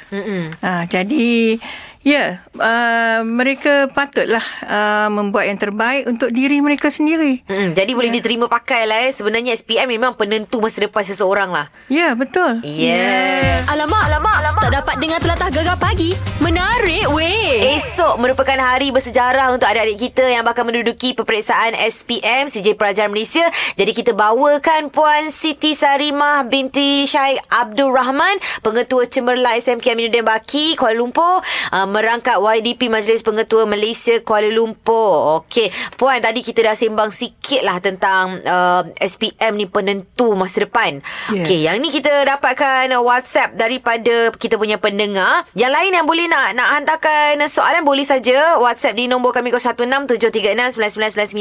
Uh, 0.63 0.87
jadi 0.87 1.59
Ya, 2.07 2.39
uh, 2.55 3.19
mereka 3.27 3.91
patutlah 3.91 4.45
uh, 4.63 5.11
membuat 5.11 5.51
yang 5.51 5.59
terbaik 5.59 6.07
untuk 6.07 6.31
diri 6.31 6.63
mereka 6.63 6.87
sendiri. 6.87 7.43
Mm, 7.43 7.75
jadi 7.75 7.91
boleh 7.91 8.11
diterima 8.15 8.47
pakai 8.47 8.87
lah 8.87 9.03
eh. 9.03 9.11
Sebenarnya 9.11 9.51
SPM 9.51 9.91
memang 9.91 10.15
penentu 10.15 10.63
masa 10.63 10.87
depan 10.87 11.03
seseorang 11.03 11.51
lah. 11.51 11.67
Ya, 11.91 12.15
betul. 12.15 12.63
Yeah. 12.63 13.59
Alamak, 13.67 14.07
alamak, 14.07 14.35
alamak. 14.39 14.63
Tak 14.63 14.73
dapat 14.79 14.95
dengar 15.03 15.19
telatah 15.19 15.51
gegar 15.51 15.75
pagi. 15.75 16.15
Menarik 16.39 17.11
weh. 17.11 17.75
Esok 17.75 18.23
merupakan 18.23 18.55
hari 18.55 18.95
bersejarah 18.95 19.51
untuk 19.51 19.67
adik-adik 19.67 20.07
kita 20.07 20.23
yang 20.31 20.47
bakal 20.47 20.63
menduduki 20.63 21.11
peperiksaan 21.11 21.75
SPM 21.75 22.47
CJ 22.47 22.79
Pelajar 22.79 23.11
Malaysia. 23.11 23.43
Jadi 23.75 23.91
kita 23.91 24.15
bawakan 24.15 24.95
Puan 24.95 25.27
Siti 25.27 25.75
Sarimah 25.75 26.47
binti 26.47 27.03
Syed 27.03 27.43
Abdul 27.51 27.91
Rahman, 27.91 28.39
Pengetua 28.63 29.11
Cemerlang 29.11 29.59
SMK 29.59 29.91
Aminuddin 29.91 30.23
Baki, 30.23 30.79
Kuala 30.79 30.95
Lumpur, 30.95 31.43
uh, 31.75 31.96
merangkap 31.97 32.37
YDP 32.37 32.93
Majlis 32.93 33.25
Pengetua 33.25 33.65
Malaysia 33.65 34.21
Kuala 34.21 34.53
Lumpur. 34.53 35.41
Okey, 35.41 35.73
Puan 35.97 36.21
tadi 36.21 36.45
kita 36.45 36.61
dah 36.61 36.77
sembang 36.77 37.09
sikit 37.09 37.65
lah 37.65 37.81
tentang 37.81 38.37
uh, 38.45 38.85
SPM 39.01 39.57
ni 39.57 39.65
penentu 39.65 40.37
masa 40.37 40.69
depan. 40.69 41.01
Ya. 41.33 41.41
Okey, 41.41 41.65
yang 41.65 41.81
ni 41.81 41.89
kita 41.89 42.29
dapatkan 42.29 42.93
uh, 42.93 43.01
WhatsApp 43.01 43.57
daripada 43.57 44.29
kita 44.37 44.61
punya 44.61 44.77
pendengar. 44.77 45.49
Yang 45.57 45.73
lain 45.73 45.97
yang 45.97 46.05
boleh 46.05 46.29
nak 46.29 46.53
nak 46.53 46.69
hantarkan 46.77 47.41
soalan 47.49 47.81
boleh 47.81 48.05
saja 48.05 48.61
WhatsApp 48.61 48.93
di 48.93 49.09
nombor 49.09 49.33
kami 49.33 49.49
0167369999. 49.49 51.33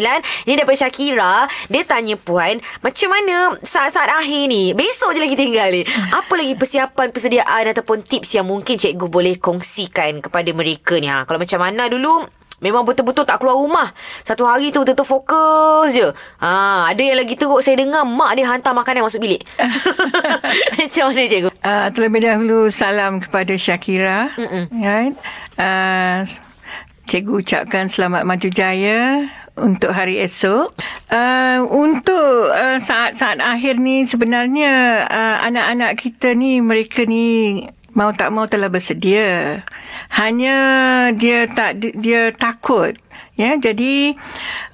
Ini 0.49 0.53
daripada 0.57 0.79
Syakira. 0.81 1.45
Dia 1.69 1.85
tanya 1.85 2.17
puan, 2.17 2.65
macam 2.81 3.09
mana 3.13 3.61
saat-saat 3.61 4.09
akhir 4.09 4.49
ni? 4.49 4.73
Besok 4.73 5.13
je 5.13 5.21
lagi 5.21 5.37
tinggal 5.37 5.69
ni. 5.69 5.85
Apa 6.19 6.33
lagi 6.39 6.57
persiapan 6.57 7.13
persediaan 7.13 7.77
ataupun 7.77 8.07
tips 8.07 8.39
yang 8.39 8.47
mungkin 8.49 8.79
cikgu 8.79 9.11
boleh 9.11 9.35
kongsikan 9.37 10.23
kepada 10.23 10.46
mereka 10.53 11.01
ni? 11.01 11.09
Ha, 11.09 11.25
kalau 11.25 11.41
macam 11.41 11.59
mana 11.63 11.89
dulu 11.89 12.27
Memang 12.65 12.89
betul-betul 12.89 13.29
tak 13.29 13.45
keluar 13.45 13.61
rumah. 13.61 13.93
Satu 14.25 14.49
hari 14.49 14.73
tu 14.73 14.81
betul-betul 14.81 15.05
fokus 15.05 15.93
je. 15.93 16.09
Ha, 16.41 16.89
ada 16.89 17.03
yang 17.05 17.21
lagi 17.21 17.37
teruk 17.37 17.61
saya 17.61 17.77
dengar 17.77 18.09
mak 18.09 18.33
dia 18.33 18.49
hantar 18.49 18.73
makanan 18.73 19.05
masuk 19.05 19.21
bilik. 19.21 19.45
Macam 20.81 21.13
mana 21.13 21.29
cikgu? 21.29 21.53
Uh, 21.61 21.87
terlebih 21.93 22.25
dahulu 22.25 22.73
salam 22.73 23.21
kepada 23.21 23.53
Syakira. 23.61 24.33
Right? 24.73 25.13
Uh, 25.61 26.25
cikgu 27.05 27.45
ucapkan 27.45 27.93
selamat 27.93 28.25
maju 28.25 28.49
jaya 28.49 29.29
untuk 29.61 29.93
hari 29.93 30.17
esok. 30.25 30.73
Uh, 31.13 31.61
untuk 31.69 32.57
uh, 32.57 32.81
saat-saat 32.81 33.37
akhir 33.37 33.77
ni 33.77 34.09
sebenarnya 34.09 35.05
uh, 35.05 35.45
anak-anak 35.45 36.01
kita 36.01 36.33
ni 36.33 36.65
mereka 36.65 37.05
ni 37.05 37.61
mau 37.97 38.13
tak 38.13 38.29
mau 38.29 38.45
telah 38.45 38.69
bersedia. 38.69 39.65
Hanya 40.13 40.57
dia 41.13 41.47
tak 41.51 41.83
dia 41.83 42.31
takut. 42.35 42.95
Ya, 43.37 43.53
jadi 43.61 44.17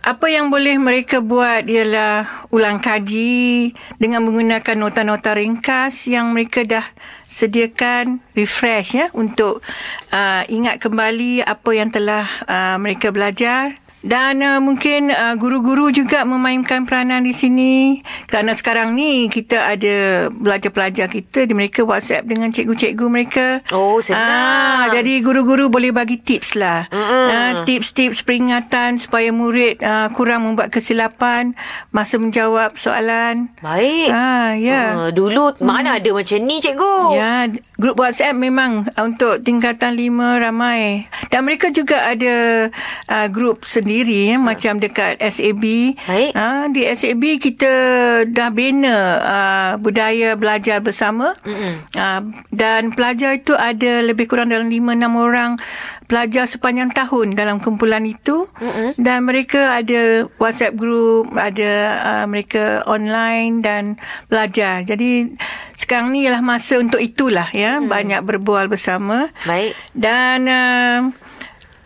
apa 0.07 0.31
yang 0.31 0.55
boleh 0.55 0.79
mereka 0.79 1.19
buat 1.19 1.67
ialah 1.67 2.47
ulang 2.55 2.79
kaji 2.79 3.75
dengan 3.99 4.23
menggunakan 4.23 4.79
nota-nota 4.79 5.35
ringkas 5.35 6.07
yang 6.07 6.31
mereka 6.31 6.63
dah 6.63 6.87
sediakan 7.27 8.23
refresh 8.39 8.95
ya 8.95 9.11
untuk 9.19 9.67
uh, 10.15 10.47
ingat 10.47 10.79
kembali 10.79 11.43
apa 11.43 11.71
yang 11.75 11.91
telah 11.91 12.29
uh, 12.47 12.79
mereka 12.79 13.11
belajar 13.11 13.75
dan 14.03 14.43
uh, 14.43 14.59
mungkin 14.59 15.15
uh, 15.15 15.39
guru-guru 15.39 15.95
juga 15.95 16.27
memainkan 16.27 16.83
peranan 16.83 17.23
di 17.23 17.31
sini 17.31 18.03
kerana 18.27 18.51
sekarang 18.51 18.99
ni 18.99 19.31
kita 19.31 19.79
ada 19.79 20.27
pelajar-pelajar 20.27 21.07
kita 21.07 21.47
di 21.47 21.55
mereka 21.55 21.87
WhatsApp 21.87 22.27
dengan 22.27 22.51
cikgu-cikgu 22.51 23.07
mereka. 23.07 23.47
Oh, 23.71 24.03
senang. 24.03 24.19
Ah, 24.19 24.85
jadi 24.91 25.23
guru-guru 25.23 25.71
boleh 25.71 25.95
bagi 25.95 26.19
tips 26.19 26.59
lah. 26.59 26.91
Uh, 26.91 27.63
tips-tips 27.63 28.27
peringatan 28.27 28.99
supaya 28.99 29.31
murid 29.31 29.79
uh, 29.79 30.11
kurang 30.19 30.51
membuat 30.51 30.75
kesilapan 30.75 31.55
masa 31.95 32.19
menjawab 32.19 32.75
soalan. 32.75 33.55
Baik. 33.63 34.11
Ah, 34.11 34.59
ya. 34.59 34.99
Uh, 34.99 35.11
dulu 35.15 35.55
mana 35.63 36.03
ada 36.03 36.11
macam 36.11 36.43
ni 36.43 36.59
cikgu? 36.59 37.15
Ya, 37.15 37.47
grup 37.79 38.03
WhatsApp 38.03 38.35
memang 38.35 38.83
uh, 38.99 39.07
untuk 39.07 39.47
tingkatan 39.47 39.95
lima 39.95 40.43
ramai. 40.43 41.07
Dan 41.31 41.47
mereka 41.47 41.71
juga 41.71 42.11
ada 42.11 42.67
uh, 43.07 43.27
grup 43.31 43.63
sendiri 43.63 43.92
ya, 44.01 44.41
macam 44.41 44.81
dekat 44.81 45.21
SAB. 45.21 45.99
Baik. 46.09 46.31
Uh, 46.33 46.65
di 46.73 46.89
SAB 46.89 47.23
kita 47.37 47.73
dah 48.31 48.49
bina 48.49 48.97
uh, 49.21 49.71
budaya 49.77 50.33
belajar 50.41 50.81
bersama. 50.81 51.37
Uh, 51.45 52.21
dan 52.49 52.97
pelajar 52.97 53.37
itu 53.37 53.53
ada 53.53 54.01
lebih 54.01 54.25
kurang 54.25 54.49
dalam 54.49 54.73
lima 54.73 54.97
enam 54.97 55.21
orang 55.21 55.61
pelajar 56.13 56.45
sepanjang 56.45 56.93
tahun 56.93 57.33
dalam 57.33 57.57
kumpulan 57.57 58.05
itu. 58.05 58.45
Dan 59.01 59.25
mereka 59.25 59.81
ada 59.81 60.29
WhatsApp 60.37 60.77
group, 60.77 61.33
ada 61.37 61.73
uh, 62.05 62.25
mereka 62.29 62.85
online 62.85 63.65
dan 63.65 63.97
belajar. 64.29 64.85
Jadi 64.85 65.33
sekarang 65.73 66.13
ni 66.13 66.29
ialah 66.29 66.45
masa 66.45 66.79
untuk 66.79 67.01
itulah 67.01 67.49
ya, 67.51 67.81
banyak 67.81 68.21
berbual 68.29 68.69
bersama. 68.69 69.33
Baik. 69.49 69.73
Dan 69.97 70.47
uh, 70.47 71.01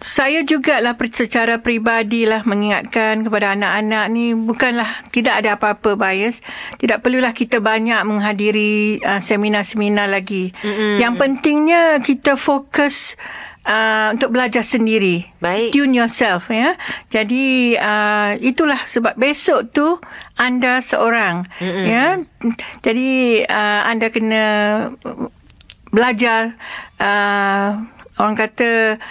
saya 0.06 0.46
juga 0.46 0.78
lah 0.78 0.94
per- 0.94 1.10
secara 1.10 1.58
peribadi 1.58 2.30
lah 2.30 2.46
mengingatkan 2.46 3.26
kepada 3.26 3.58
anak-anak 3.58 4.06
ni 4.14 4.38
bukanlah 4.38 4.86
tidak 5.10 5.42
ada 5.42 5.58
apa-apa 5.58 5.98
bias. 5.98 6.46
Tidak 6.78 7.02
perlulah 7.02 7.34
kita 7.34 7.58
banyak 7.58 8.06
menghadiri 8.06 9.02
uh, 9.02 9.18
seminar-seminar 9.18 10.06
lagi. 10.06 10.54
Mm-hmm. 10.62 11.02
Yang 11.02 11.12
pentingnya 11.18 11.82
kita 12.06 12.38
fokus 12.38 13.18
uh, 13.66 14.14
untuk 14.14 14.30
belajar 14.30 14.62
sendiri. 14.62 15.26
Baik. 15.42 15.74
Tune 15.74 15.98
yourself 15.98 16.54
ya. 16.54 16.78
Jadi 17.10 17.74
uh, 17.74 18.38
itulah 18.38 18.78
sebab 18.86 19.18
besok 19.18 19.74
tu 19.74 19.98
anda 20.38 20.78
seorang 20.86 21.50
mm-hmm. 21.58 21.82
ya. 21.82 22.06
Jadi 22.78 23.42
uh, 23.42 23.80
anda 23.90 24.06
kena 24.14 24.44
belajar 25.90 26.54
uh, 27.02 27.74
orang 28.22 28.36
kata 28.38 29.02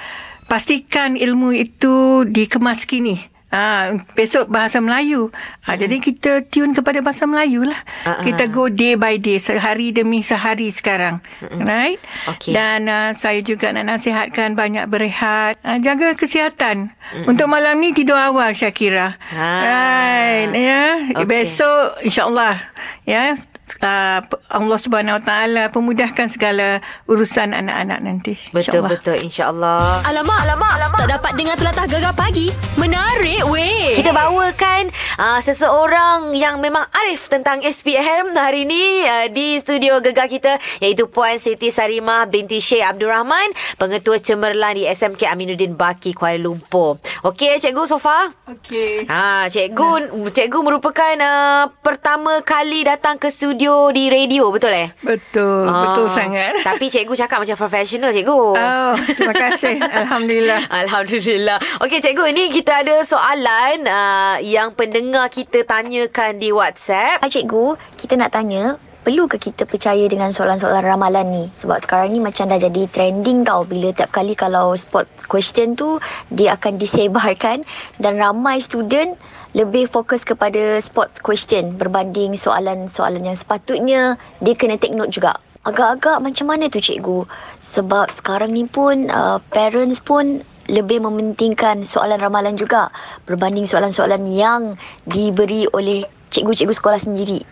pastikan 0.56 1.20
ilmu 1.20 1.52
itu 1.52 2.24
dikemas 2.24 2.88
kini. 2.88 3.20
Ha, 3.52 3.92
besok 4.16 4.52
bahasa 4.52 4.80
Melayu. 4.80 5.32
Ha, 5.68 5.76
hmm. 5.76 5.80
Jadi 5.80 5.96
kita 6.00 6.32
tune 6.48 6.72
kepada 6.72 7.04
bahasa 7.04 7.28
Melayu 7.28 7.68
lah. 7.68 7.80
Ah, 8.04 8.20
ah. 8.20 8.24
Kita 8.24 8.48
go 8.48 8.72
day 8.72 8.96
by 8.96 9.20
day, 9.20 9.36
sehari 9.36 9.92
demi 9.92 10.24
sehari 10.24 10.72
sekarang. 10.72 11.20
Hmm. 11.44 11.64
Right? 11.64 12.00
Okey. 12.32 12.56
Dan 12.56 12.88
uh, 12.88 13.12
saya 13.12 13.44
juga 13.44 13.72
nak 13.76 13.88
nasihatkan 13.88 14.56
banyak 14.56 14.88
berehat. 14.88 15.60
Uh, 15.64 15.80
jaga 15.80 16.16
kesihatan. 16.16 16.92
Untuk 17.28 17.52
malam 17.52 17.80
ni 17.80 17.92
tidur 17.92 18.16
awal 18.16 18.56
Syakira. 18.56 19.20
Ah. 19.36 19.60
Right. 19.60 20.52
Ya. 20.56 20.84
Okey. 21.20 21.28
Besok 21.28 22.00
insyaAllah. 22.04 22.60
Ya. 23.04 23.40
Uh, 23.82 24.22
Allah 24.54 24.78
Subhanahu 24.78 25.20
Wa 25.20 25.24
Taala 25.26 25.64
pemudahkan 25.74 26.30
segala 26.30 26.80
urusan 27.10 27.52
anak-anak 27.52 28.00
nanti. 28.06 28.38
Betul 28.54 28.86
InsyaAllah. 28.86 28.92
betul 28.94 29.18
insya-Allah. 29.20 29.84
Alamak, 30.06 30.40
alamak, 30.46 30.72
alamak. 30.80 31.00
Tak 31.02 31.12
dapat 31.20 31.32
dengar 31.34 31.56
telatah 31.58 31.86
gegar 31.90 32.14
pagi. 32.14 32.48
Menarik 32.80 33.42
weh. 33.50 33.98
Kita 33.98 34.14
bawakan 34.14 34.94
uh, 35.18 35.42
seseorang 35.42 36.38
yang 36.38 36.62
memang 36.62 36.86
arif 36.94 37.26
tentang 37.28 37.66
SPM 37.66 38.38
hari 38.38 38.70
ini 38.70 39.04
uh, 39.04 39.28
di 39.34 39.58
studio 39.60 39.98
gegar 40.00 40.30
kita 40.30 40.62
iaitu 40.80 41.10
Puan 41.10 41.42
Siti 41.42 41.74
Sarimah 41.74 42.30
binti 42.30 42.62
Syekh 42.62 42.86
Abdul 42.86 43.12
Rahman, 43.12 43.50
Pengetua 43.82 44.22
Cemerlang 44.22 44.78
di 44.78 44.86
SMK 44.88 45.26
Aminuddin 45.26 45.74
Baki 45.74 46.14
Kuala 46.14 46.38
Lumpur. 46.38 47.02
Okey 47.26 47.58
cikgu 47.60 47.84
Sofa? 47.90 48.30
Okey. 48.46 49.10
Ha, 49.10 49.50
cikgu 49.50 50.14
cikgu 50.32 50.60
merupakan 50.62 51.16
uh, 51.18 51.74
pertama 51.84 52.40
kali 52.46 52.86
datang 52.86 53.18
ke 53.18 53.28
studio 53.28 53.55
di 53.90 54.12
radio, 54.12 54.52
betul 54.52 54.70
eh? 54.70 54.92
Betul, 55.00 55.66
Ah, 55.66 55.96
betul 55.96 56.08
sangat. 56.12 56.60
Tapi 56.68 56.92
cikgu 56.92 57.16
cakap 57.16 57.40
macam 57.42 57.56
profesional 57.56 58.12
cikgu. 58.12 58.36
Oh, 58.56 58.94
terima 59.16 59.34
kasih. 59.34 59.80
Alhamdulillah. 60.04 60.68
Alhamdulillah. 60.68 61.58
Okey 61.80 62.00
cikgu, 62.00 62.36
ini 62.36 62.52
kita 62.52 62.84
ada 62.84 63.00
soalan 63.02 63.88
uh, 63.88 64.38
yang 64.44 64.76
pendengar 64.76 65.32
kita 65.32 65.64
tanyakan 65.64 66.38
di 66.38 66.52
WhatsApp. 66.52 67.24
Hai 67.24 67.32
cikgu, 67.32 67.80
kita 67.96 68.14
nak 68.16 68.36
tanya, 68.36 68.76
perlu 69.06 69.30
ke 69.30 69.38
kita 69.38 69.70
percaya 69.70 70.02
dengan 70.10 70.34
soalan-soalan 70.34 70.82
ramalan 70.82 71.30
ni? 71.30 71.46
Sebab 71.54 71.86
sekarang 71.86 72.10
ni 72.10 72.18
macam 72.18 72.50
dah 72.50 72.58
jadi 72.58 72.90
trending 72.90 73.46
tau 73.46 73.62
bila 73.62 73.94
tiap 73.94 74.10
kali 74.10 74.34
kalau 74.34 74.74
spot 74.74 75.06
question 75.30 75.78
tu 75.78 76.02
dia 76.34 76.58
akan 76.58 76.76
disebarkan 76.82 77.62
dan 78.02 78.18
ramai 78.18 78.58
student 78.58 79.14
lebih 79.54 79.86
fokus 79.86 80.26
kepada 80.26 80.82
sports 80.82 81.22
question 81.22 81.78
berbanding 81.78 82.34
soalan-soalan 82.34 83.30
yang 83.30 83.38
sepatutnya 83.38 84.18
dia 84.42 84.58
kena 84.58 84.82
take 84.82 84.98
note 84.98 85.14
juga. 85.14 85.38
Agak-agak 85.62 86.26
macam 86.26 86.46
mana 86.50 86.66
tu 86.68 86.82
cikgu? 86.82 87.30
Sebab 87.62 88.10
sekarang 88.10 88.52
ni 88.52 88.66
pun 88.66 89.14
uh, 89.14 89.38
parents 89.54 90.02
pun 90.02 90.42
lebih 90.66 90.98
mementingkan 90.98 91.86
soalan 91.86 92.18
ramalan 92.18 92.58
juga 92.58 92.90
berbanding 93.30 93.70
soalan-soalan 93.70 94.26
yang 94.26 94.74
diberi 95.06 95.70
oleh 95.70 96.10
cikgu-cikgu 96.34 96.74
sekolah 96.74 97.00
sendiri. 97.02 97.46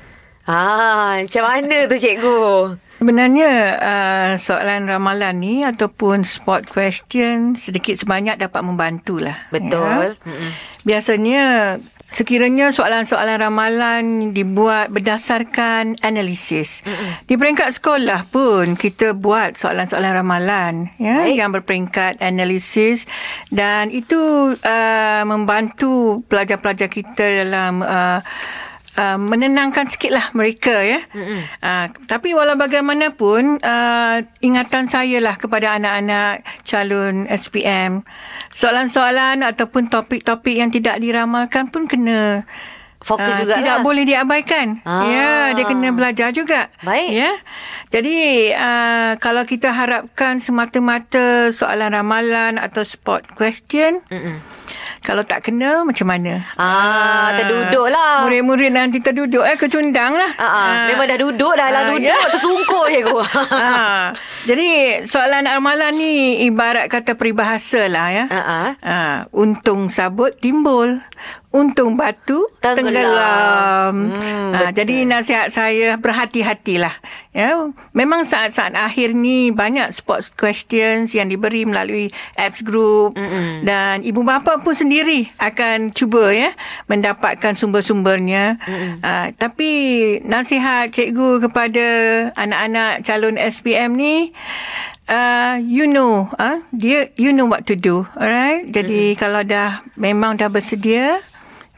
Ah, 0.44 1.24
macam 1.24 1.44
mana 1.48 1.88
tu 1.88 1.96
cikgu? 1.96 2.76
Sebenarnya 3.00 3.52
uh, 3.84 4.32
soalan 4.40 4.88
ramalan 4.88 5.36
ni 5.40 5.64
ataupun 5.68 6.24
spot 6.24 6.68
question 6.72 7.56
sedikit 7.56 8.00
sebanyak 8.00 8.40
dapat 8.40 8.64
membantulah. 8.64 9.44
Betul. 9.52 10.16
Ya. 10.16 10.50
Biasanya 10.88 11.44
sekiranya 12.14 12.70
soalan-soalan 12.70 13.42
ramalan 13.42 14.04
dibuat 14.38 14.94
berdasarkan 14.94 15.98
analisis. 16.06 16.86
Mm-mm. 16.86 17.26
Di 17.26 17.36
peringkat 17.36 17.74
sekolah 17.82 18.30
pun 18.30 18.78
kita 18.78 19.18
buat 19.18 19.58
soalan-soalan 19.58 20.22
ramalan 20.22 20.74
ya 21.02 21.26
Baik. 21.26 21.36
yang 21.42 21.50
berperingkat 21.50 22.22
analisis 22.22 23.10
dan 23.50 23.90
itu 23.90 24.54
uh, 24.54 25.24
membantu 25.26 26.22
pelajar-pelajar 26.30 26.88
kita 26.88 27.26
dalam 27.44 27.82
uh, 27.82 28.22
Uh, 28.94 29.18
menenangkan 29.18 29.90
sikitlah 29.90 30.30
mereka 30.38 30.86
ya. 30.86 31.02
Uh, 31.66 31.90
tapi 32.06 32.38
walau 32.38 32.54
bagaimanapun 32.54 33.58
uh, 33.58 34.22
ingatan 34.38 34.86
saya 34.86 35.18
lah 35.18 35.34
kepada 35.34 35.74
anak-anak 35.74 36.46
calon 36.62 37.26
SPM 37.26 38.06
soalan-soalan 38.54 39.42
ataupun 39.42 39.90
topik-topik 39.90 40.62
yang 40.62 40.70
tidak 40.70 41.02
diramalkan 41.02 41.74
pun 41.74 41.90
kena 41.90 42.46
Fokus 43.04 43.36
Ah, 43.36 43.40
juga 43.44 43.60
Tidak 43.60 43.78
lah. 43.78 43.84
boleh 43.84 44.08
diabaikan. 44.08 44.80
Ah. 44.88 45.04
Ya, 45.12 45.32
dia 45.52 45.68
kena 45.68 45.92
belajar 45.92 46.32
juga. 46.32 46.72
Baik. 46.88 47.12
Ya. 47.12 47.36
Jadi 47.92 48.48
uh, 48.56 49.20
kalau 49.20 49.44
kita 49.44 49.76
harapkan 49.76 50.40
semata-mata 50.40 51.52
soalan 51.52 51.92
ramalan 51.92 52.56
atau 52.56 52.80
spot 52.80 53.28
question, 53.36 54.00
Mm-mm. 54.08 54.40
Kalau 55.04 55.22
tak 55.22 55.44
kena 55.44 55.84
macam 55.84 56.08
mana? 56.08 56.40
Ah, 56.56 57.36
terduduk 57.36 57.92
lah. 57.92 58.24
Murid-murid 58.24 58.72
nanti 58.72 58.98
terduduk 58.98 59.44
eh 59.44 59.60
kecundang 59.60 60.16
lah. 60.16 60.32
Ah, 60.40 60.48
ah. 60.48 60.72
Memang 60.88 61.06
dah 61.06 61.20
duduk 61.20 61.54
dah 61.54 61.68
lah 61.70 61.82
Ah, 61.84 61.90
duduk 61.92 62.08
ya. 62.08 62.16
tersungkur 62.32 62.86
cikgu. 62.88 63.20
ha. 63.52 64.16
Jadi 64.48 64.68
soalan 65.04 65.44
ramalan 65.44 65.92
ni 65.92 66.12
ibarat 66.48 66.88
kata 66.88 67.20
peribahasa 67.20 67.92
lah 67.92 68.08
ya. 68.10 68.26
Ah, 68.32 68.40
ah. 68.40 68.68
Ha. 68.80 68.98
Untung 69.30 69.92
sabut 69.92 70.40
timbul. 70.40 71.04
Untung 71.54 71.94
batu 71.94 72.50
Tenggelam. 72.58 72.82
tenggelam. 72.82 73.94
Hmm, 74.10 74.52
ha, 74.58 74.74
jadi 74.74 75.06
nasihat 75.06 75.54
saya 75.54 76.02
berhati-hatilah. 76.02 76.98
Ya, 77.30 77.70
memang 77.94 78.26
saat-saat 78.26 78.74
akhir 78.74 79.14
ni 79.14 79.54
banyak 79.54 79.94
sports 79.94 80.34
questions 80.34 81.14
yang 81.14 81.30
diberi 81.30 81.62
melalui 81.62 82.10
apps 82.34 82.66
group 82.66 83.14
Mm-mm. 83.14 83.62
dan 83.70 84.02
ibu 84.02 84.26
bapa 84.26 84.66
pun 84.66 84.74
sendiri 84.74 85.30
akan 85.38 85.94
cuba 85.94 86.34
ya 86.34 86.58
mendapatkan 86.90 87.54
sumber-sumbernya. 87.54 88.58
Ha, 89.06 89.30
tapi 89.38 89.70
nasihat 90.26 90.90
cikgu 90.90 91.38
kepada 91.46 91.86
anak-anak 92.34 93.06
calon 93.06 93.38
SPM 93.38 93.94
ni 93.94 94.34
uh, 95.10 95.56
you 95.62 95.86
know 95.86 96.30
uh, 96.40 96.60
dia 96.74 97.10
you 97.20 97.30
know 97.36 97.46
what 97.46 97.68
to 97.68 97.76
do 97.76 98.08
alright 98.16 98.64
jadi 98.68 99.16
kalau 99.20 99.44
dah 99.44 99.84
memang 100.00 100.40
dah 100.40 100.48
bersedia 100.48 101.20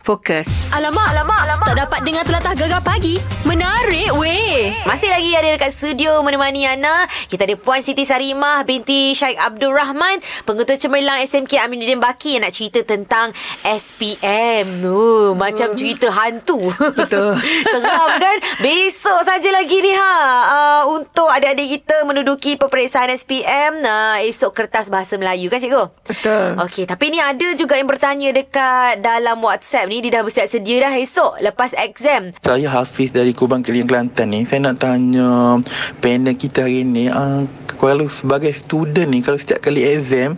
fokus 0.05 0.69
Alamak, 0.75 1.07
alamak, 1.15 1.39
alamak. 1.49 1.67
Tak 1.71 1.77
dapat 1.87 1.99
dengar 2.03 2.23
telatah 2.27 2.53
gegar 2.53 2.83
pagi. 2.83 3.15
Menarik 3.47 4.11
weh. 4.19 4.75
Masih 4.83 5.07
lagi 5.07 5.31
ada 5.33 5.55
dekat 5.55 5.71
studio 5.71 6.19
menemani 6.19 6.67
Ana. 6.67 7.07
Kita 7.31 7.47
ada 7.47 7.55
Puan 7.55 7.79
Siti 7.79 8.03
Sarimah 8.03 8.67
binti 8.67 9.15
Syaik 9.15 9.39
Abdul 9.39 9.71
Rahman, 9.71 10.19
pengetua 10.43 10.75
cemerlang 10.75 11.23
SMK 11.23 11.63
Aminuddin 11.63 12.03
Baki 12.03 12.35
yang 12.35 12.43
nak 12.43 12.51
cerita 12.51 12.83
tentang 12.83 13.31
SPM. 13.63 14.83
Uh, 14.83 15.31
macam 15.39 15.71
cerita 15.79 16.11
hantu. 16.11 16.67
Betul. 16.75 17.39
Seram 17.71 18.09
kan? 18.19 18.37
Besok 18.59 19.23
saja 19.23 19.49
lagi 19.55 19.79
ni 19.79 19.95
ha. 19.95 20.13
Uh, 20.43 20.83
untuk 20.99 21.31
adik-adik 21.31 21.79
kita 21.79 22.03
menduduki 22.03 22.59
peperiksaan 22.59 23.15
SPM. 23.15 23.79
Uh, 23.79 24.19
esok 24.27 24.51
kertas 24.51 24.91
bahasa 24.91 25.15
Melayu 25.15 25.47
kan 25.47 25.63
cikgu? 25.63 25.87
Betul. 26.03 26.59
Okey, 26.67 26.83
tapi 26.83 27.15
ni 27.15 27.23
ada 27.23 27.55
juga 27.55 27.79
yang 27.79 27.87
bertanya 27.87 28.35
dekat 28.35 28.99
dalam 28.99 29.39
WhatsApp 29.39 29.87
ni. 29.87 29.94
Dia 29.95 30.11
dah 30.11 30.27
bersiap 30.27 30.51
sedia 30.51 30.83
dah 30.83 30.91
esok 30.91 31.39
lepas 31.39 31.71
exam. 31.79 32.35
Saya 32.43 32.67
Hafiz 32.67 33.15
dari 33.15 33.31
Kubang 33.31 33.63
Keling 33.63 33.87
Kelantan 33.87 34.35
ni. 34.35 34.43
Saya 34.43 34.67
nak 34.67 34.83
tanya 34.83 35.63
panel 36.03 36.35
kita 36.35 36.67
hari 36.67 36.83
ni. 36.83 37.07
Uh, 37.07 37.47
kalau 37.79 38.03
sebagai 38.11 38.51
student 38.51 39.07
ni, 39.07 39.23
kalau 39.23 39.39
setiap 39.39 39.63
kali 39.63 39.87
exam, 39.87 40.35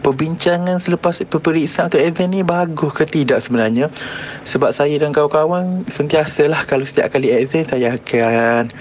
perbincangan 0.00 0.80
selepas 0.80 1.20
peperiksaan 1.20 1.92
atau 1.92 2.00
exam 2.00 2.32
ni 2.32 2.40
bagus 2.40 2.96
ke 2.96 3.04
tidak 3.04 3.44
sebenarnya? 3.44 3.92
Sebab 4.48 4.72
saya 4.72 4.96
dan 4.96 5.12
kawan-kawan 5.12 5.84
sentiasalah 5.92 6.64
kalau 6.64 6.88
setiap 6.88 7.12
kali 7.12 7.28
exam 7.28 7.68
saya 7.68 8.00
akan 8.00 8.72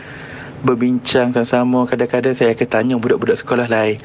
berbincang 0.63 1.35
sama-sama. 1.35 1.83
Kadang-kadang 1.83 2.31
saya 2.31 2.55
akan 2.55 2.67
tanya 2.71 2.95
budak-budak 2.95 3.43
sekolah 3.43 3.67
lain. 3.67 3.99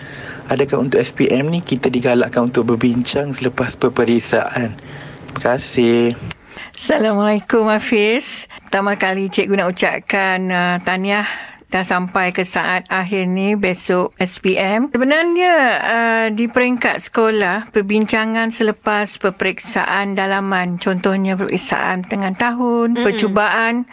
Adakah 0.51 0.83
untuk 0.83 0.99
SPM 0.99 1.47
ni 1.47 1.63
kita 1.63 1.87
digalakkan 1.87 2.51
untuk 2.51 2.75
berbincang 2.75 3.31
selepas 3.31 3.79
peperiksaan? 3.79 4.75
Terima 5.29 5.41
kasih. 5.61 6.17
Assalamualaikum 6.73 7.69
Hafiz. 7.69 8.49
Pertama 8.65 8.97
kali 8.97 9.29
cikgu 9.29 9.61
nak 9.61 9.71
ucapkan 9.77 10.41
uh, 10.49 10.77
tahniah 10.81 11.29
dah 11.69 11.85
sampai 11.85 12.33
ke 12.33 12.49
saat 12.49 12.89
akhir 12.89 13.29
ni 13.29 13.53
besok 13.53 14.17
SPM. 14.17 14.89
Sebenarnya 14.89 15.55
uh, 15.85 16.27
di 16.33 16.49
peringkat 16.49 16.97
sekolah 16.97 17.69
perbincangan 17.69 18.49
selepas 18.49 19.21
peperiksaan 19.21 20.17
dalaman 20.17 20.81
contohnya 20.81 21.37
peperiksaan 21.37 22.09
tengah 22.09 22.33
tahun, 22.33 22.97
mm-hmm. 22.97 23.05
percubaan 23.05 23.85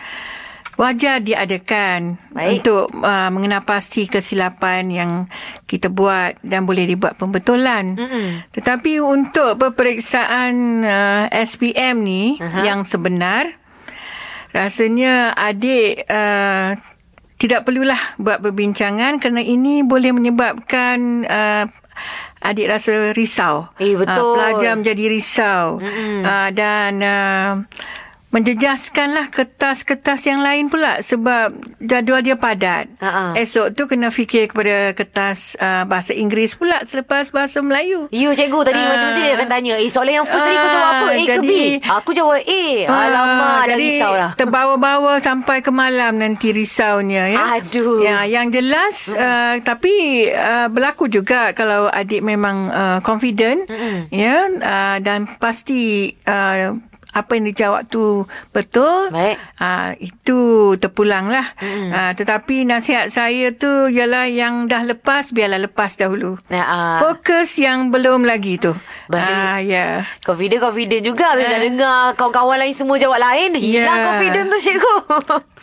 wajar 0.75 1.23
diadakan 1.23 2.19
Baik. 2.31 2.61
untuk 2.61 2.91
uh, 2.99 3.29
mengenal 3.31 3.63
pasti 3.63 4.07
kesilapan 4.07 4.83
yang 4.91 5.11
kita 5.65 5.87
buat 5.87 6.39
dan 6.43 6.67
boleh 6.67 6.85
dibuat 6.87 7.15
pembetulan. 7.15 7.95
Mm-mm. 7.95 8.27
Tetapi 8.51 8.99
untuk 8.99 9.59
peperiksaan 9.59 10.83
uh, 10.83 11.23
SPM 11.31 12.03
ni 12.03 12.35
Aha. 12.39 12.63
yang 12.63 12.83
sebenar 12.83 13.47
rasanya 14.55 15.35
adik 15.35 16.07
uh, 16.07 16.79
tidak 17.35 17.67
perlulah 17.67 17.99
buat 18.15 18.39
perbincangan 18.39 19.19
kerana 19.19 19.43
ini 19.43 19.83
boleh 19.83 20.15
menyebabkan 20.15 21.27
uh, 21.27 21.65
adik 22.45 22.67
rasa 22.69 23.11
risau. 23.11 23.67
Eh, 23.81 23.97
betul. 23.99 24.15
Uh, 24.15 24.35
pelajar 24.39 24.73
menjadi 24.79 25.03
risau. 25.11 25.81
Uh, 25.81 26.49
dan 26.55 26.93
uh, 27.03 27.51
menjejaskanlah 28.29 29.29
kertas-kertas 29.29 30.21
yang 30.23 30.39
lain 30.39 30.67
pula 30.67 30.99
sebab 30.99 31.49
jadual 31.79 32.19
dia 32.19 32.35
padat. 32.35 32.91
Ha-ha. 32.97 33.31
Esok 33.33 33.71
tu 33.71 33.85
kena 33.85 34.09
fikir 34.09 34.47
kepada 34.47 34.91
kertas 34.91 35.55
uh, 35.55 35.83
bahasa 35.83 36.11
Inggeris 36.11 36.53
pula 36.53 36.83
selepas 36.83 37.29
bahasa 37.29 37.59
Melayu. 37.59 38.11
You 38.11 38.31
cikgu 38.31 38.59
tadi 38.63 38.77
Ah. 38.77 38.91
macam 38.91 39.07
mesti 39.07 39.21
dia 39.21 39.33
akan 39.33 39.47
tanya 39.47 39.73
Eh 39.75 39.87
soalan 39.87 40.13
yang 40.15 40.27
first 40.27 40.41
tadi 40.41 40.53
kau 40.53 40.69
jawab 40.69 40.89
apa 40.91 41.05
A 41.05 41.15
Ah, 41.15 41.25
ke 41.25 41.35
B 41.37 41.47
jadi- 41.47 41.79
Aku 41.95 42.09
jawab 42.11 42.37
A 42.37 42.63
Alamak 42.85 43.39
Ah, 43.39 43.63
dah 43.63 43.65
jadi 43.71 43.81
risau 43.81 44.13
lah 44.13 44.31
Terbawa-bawa 44.35 45.13
sampai 45.17 45.57
ke 45.59 45.71
malam 45.71 46.13
nanti 46.15 46.51
risaunya 46.51 47.29
ya. 47.29 47.39
Aduh. 47.55 47.99
Ya, 47.99 48.23
yang 48.25 48.49
jelas 48.49 49.09
uh, 49.11 49.57
tapi 49.61 49.93
uh, 50.27 50.67
berlaku 50.67 51.07
juga 51.07 51.49
kalau 51.51 51.87
adik 51.87 52.19
memang 52.19 52.67
uh, 52.67 52.99
confident 52.99 53.63
Mm-mm. 53.65 54.11
ya 54.11 54.35
uh, 54.51 54.97
dan 54.99 55.25
pasti 55.35 55.81
uh, 56.21 56.75
apa 57.15 57.31
yang 57.31 57.47
dijawab 57.47 57.87
tu 57.87 58.27
betul. 58.51 59.07
Baik. 59.09 59.39
Uh, 59.55 59.95
itu 59.97 60.39
terpulang 60.75 61.31
lah. 61.31 61.47
Uh, 61.57 62.11
tetapi 62.11 62.67
nasihat 62.67 63.07
saya 63.07 63.49
tu 63.49 63.87
ialah 63.87 64.27
yang 64.27 64.67
dah 64.67 64.83
lepas, 64.83 65.31
biarlah 65.31 65.57
lepas 65.57 65.95
dahulu. 65.95 66.35
Ya, 66.47 66.61
ah. 66.61 66.97
Fokus 66.99 67.55
yang 67.55 67.87
belum 67.87 68.21
lagi 68.21 68.59
tu. 68.59 68.75
Baik. 69.07 69.23
Ah, 69.25 69.57
ya. 69.57 70.03
Confident-confident 70.21 71.01
juga 71.01 71.31
Bila 71.33 71.55
Eh. 71.55 71.61
dengar 71.63 72.11
Kawan-kawan 72.15 72.57
lain 72.57 72.73
semua 72.73 72.97
jawab 72.97 73.15
lain 73.15 73.53
Hilang 73.53 73.95
Ya. 73.95 74.03
confident 74.03 74.45
tu 74.49 74.57
cikgu 74.59 74.95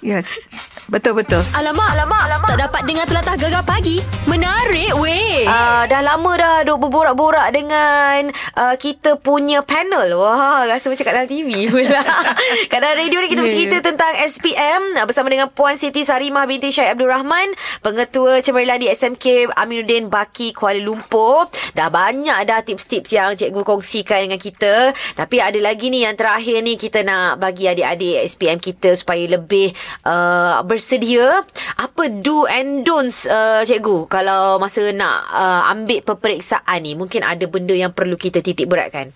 Ya, 0.00 0.18
Betul-betul. 0.90 1.38
Alamak, 1.54 1.94
alamak, 1.94 2.22
alamak. 2.26 2.48
Tak 2.50 2.60
dapat 2.68 2.82
dengar 2.90 3.06
telatah 3.06 3.36
gegar 3.38 3.62
pagi. 3.62 4.02
Menarik 4.26 4.98
weh. 4.98 5.46
Uh, 5.46 5.86
dah 5.86 6.02
lama 6.02 6.32
dah 6.34 6.56
duk 6.66 6.82
berborak-borak 6.82 7.48
dengan 7.54 8.34
uh, 8.58 8.74
kita 8.74 9.14
punya 9.18 9.62
panel. 9.62 10.18
Wah, 10.18 10.66
rasa 10.66 10.90
macam 10.90 11.04
kat 11.06 11.14
dalam 11.14 11.30
TV 11.30 11.70
pula. 11.70 12.02
kat 12.70 12.78
dalam 12.82 12.96
radio 12.98 13.22
ni 13.22 13.30
kita 13.30 13.40
Ya, 13.42 13.46
bercerita 13.50 13.76
ya. 13.78 13.84
tentang 13.84 14.12
SPM 14.22 14.82
uh, 14.98 15.06
bersama 15.06 15.26
dengan 15.30 15.50
Puan 15.50 15.74
Siti 15.74 16.06
Sarimah 16.06 16.46
binti 16.46 16.70
Syed 16.70 16.94
Abdul 16.94 17.10
Rahman, 17.10 17.50
Pengetua 17.82 18.38
Cemerilan 18.38 18.78
di 18.78 18.86
SMK 18.86 19.50
Aminuddin 19.58 20.06
Baki 20.06 20.54
Kuala 20.54 20.78
Lumpur. 20.78 21.50
Dah 21.74 21.90
banyak 21.90 22.42
dah 22.46 22.62
tips-tips 22.62 23.10
yang 23.10 23.34
cikgu 23.34 23.62
kongsikan 23.62 24.26
dengan 24.26 24.38
kita. 24.38 24.94
Tapi 25.14 25.36
ada 25.38 25.58
lagi 25.58 25.90
ni 25.90 26.06
yang 26.06 26.14
terakhir 26.14 26.62
ni 26.62 26.78
kita 26.78 27.02
nak 27.02 27.42
bagi 27.42 27.66
adik-adik 27.66 28.22
SPM 28.26 28.62
kita 28.62 28.94
supaya 28.94 29.26
lebih 29.26 29.74
uh, 30.06 30.62
bersedia. 30.72 31.44
Apa 31.76 32.08
do 32.08 32.48
and 32.48 32.88
don'ts 32.88 33.28
uh, 33.28 33.60
cikgu 33.60 34.08
kalau 34.08 34.56
masa 34.56 34.88
nak 34.96 35.28
uh, 35.28 35.68
ambil 35.68 36.00
peperiksaan 36.00 36.80
ni? 36.80 36.96
Mungkin 36.96 37.20
ada 37.20 37.44
benda 37.44 37.76
yang 37.76 37.92
perlu 37.92 38.16
kita 38.16 38.40
titik 38.40 38.64
beratkan. 38.72 39.12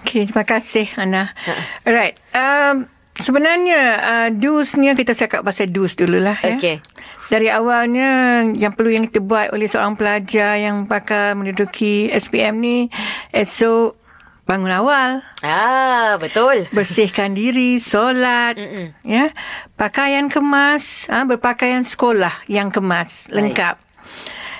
Okey, 0.00 0.24
terima 0.30 0.48
kasih 0.48 0.88
Ana. 0.96 1.36
Alright. 1.84 2.16
Um, 2.32 2.88
sebenarnya 3.18 3.80
uh, 3.98 4.28
do's 4.32 4.78
ni 4.80 4.88
kita 4.96 5.12
cakap 5.12 5.44
pasal 5.44 5.68
do's 5.68 5.98
dululah 5.98 6.38
ya. 6.40 6.56
Okey. 6.56 6.80
Dari 7.28 7.52
awalnya 7.52 8.40
yang 8.56 8.72
perlu 8.72 8.88
yang 8.88 9.04
kita 9.04 9.20
buat 9.20 9.52
oleh 9.52 9.68
seorang 9.68 10.00
pelajar 10.00 10.56
yang 10.56 10.88
bakal 10.88 11.36
menduduki 11.36 12.08
SPM 12.08 12.56
ni 12.56 12.88
esok 13.36 14.07
bangun 14.48 14.72
awal, 14.72 15.20
Ah, 15.44 16.16
betul. 16.16 16.64
bersihkan 16.72 17.36
diri, 17.36 17.76
solat, 17.76 18.56
Mm-mm. 18.56 18.96
ya, 19.04 19.28
pakaian 19.76 20.26
kemas, 20.26 21.04
ha, 21.06 21.22
berpakaian 21.22 21.84
sekolah 21.84 22.32
yang 22.48 22.72
kemas, 22.72 23.28
Baik. 23.28 23.34
lengkap. 23.52 23.76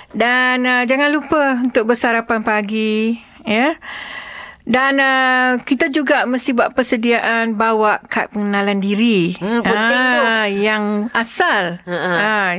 Dan 0.09 0.61
uh, 0.63 0.85
jangan 0.85 1.09
lupa 1.09 1.57
untuk 1.59 1.89
bersarapan 1.89 2.41
pagi, 2.41 3.17
ya. 3.41 3.73
Dan 4.61 4.97
uh, 4.97 5.57
kita 5.59 5.89
juga 5.89 6.29
mesti 6.29 6.53
buat 6.53 6.69
persediaan 6.71 7.53
bawa 7.53 7.97
kad 8.05 8.29
pengenalan 8.29 8.77
diri. 8.77 9.33
Hmm, 9.35 9.65
penting 9.65 10.01
tu. 10.05 10.19
Ah, 10.21 10.45
Yang 10.45 10.83
asal. 11.11 11.63
Ah, 11.89 12.53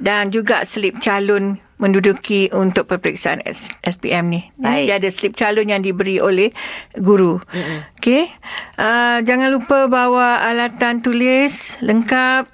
dan 0.00 0.32
juga 0.32 0.64
slip 0.64 0.96
calon 0.98 1.60
menduduki 1.80 2.52
untuk 2.52 2.88
peperiksaan 2.92 3.40
S- 3.44 3.72
SPM 3.80 4.28
ni. 4.28 4.40
Ya, 4.56 4.60
Baik. 4.60 4.84
Dia 4.84 4.94
ada 5.00 5.10
slip 5.12 5.32
calon 5.32 5.68
yang 5.68 5.80
diberi 5.80 6.20
oleh 6.20 6.52
guru. 6.96 7.40
Okey. 7.96 8.28
Uh, 8.76 9.24
jangan 9.24 9.48
lupa 9.48 9.88
bawa 9.88 10.44
alatan 10.44 11.00
tulis 11.00 11.80
lengkap. 11.80 12.48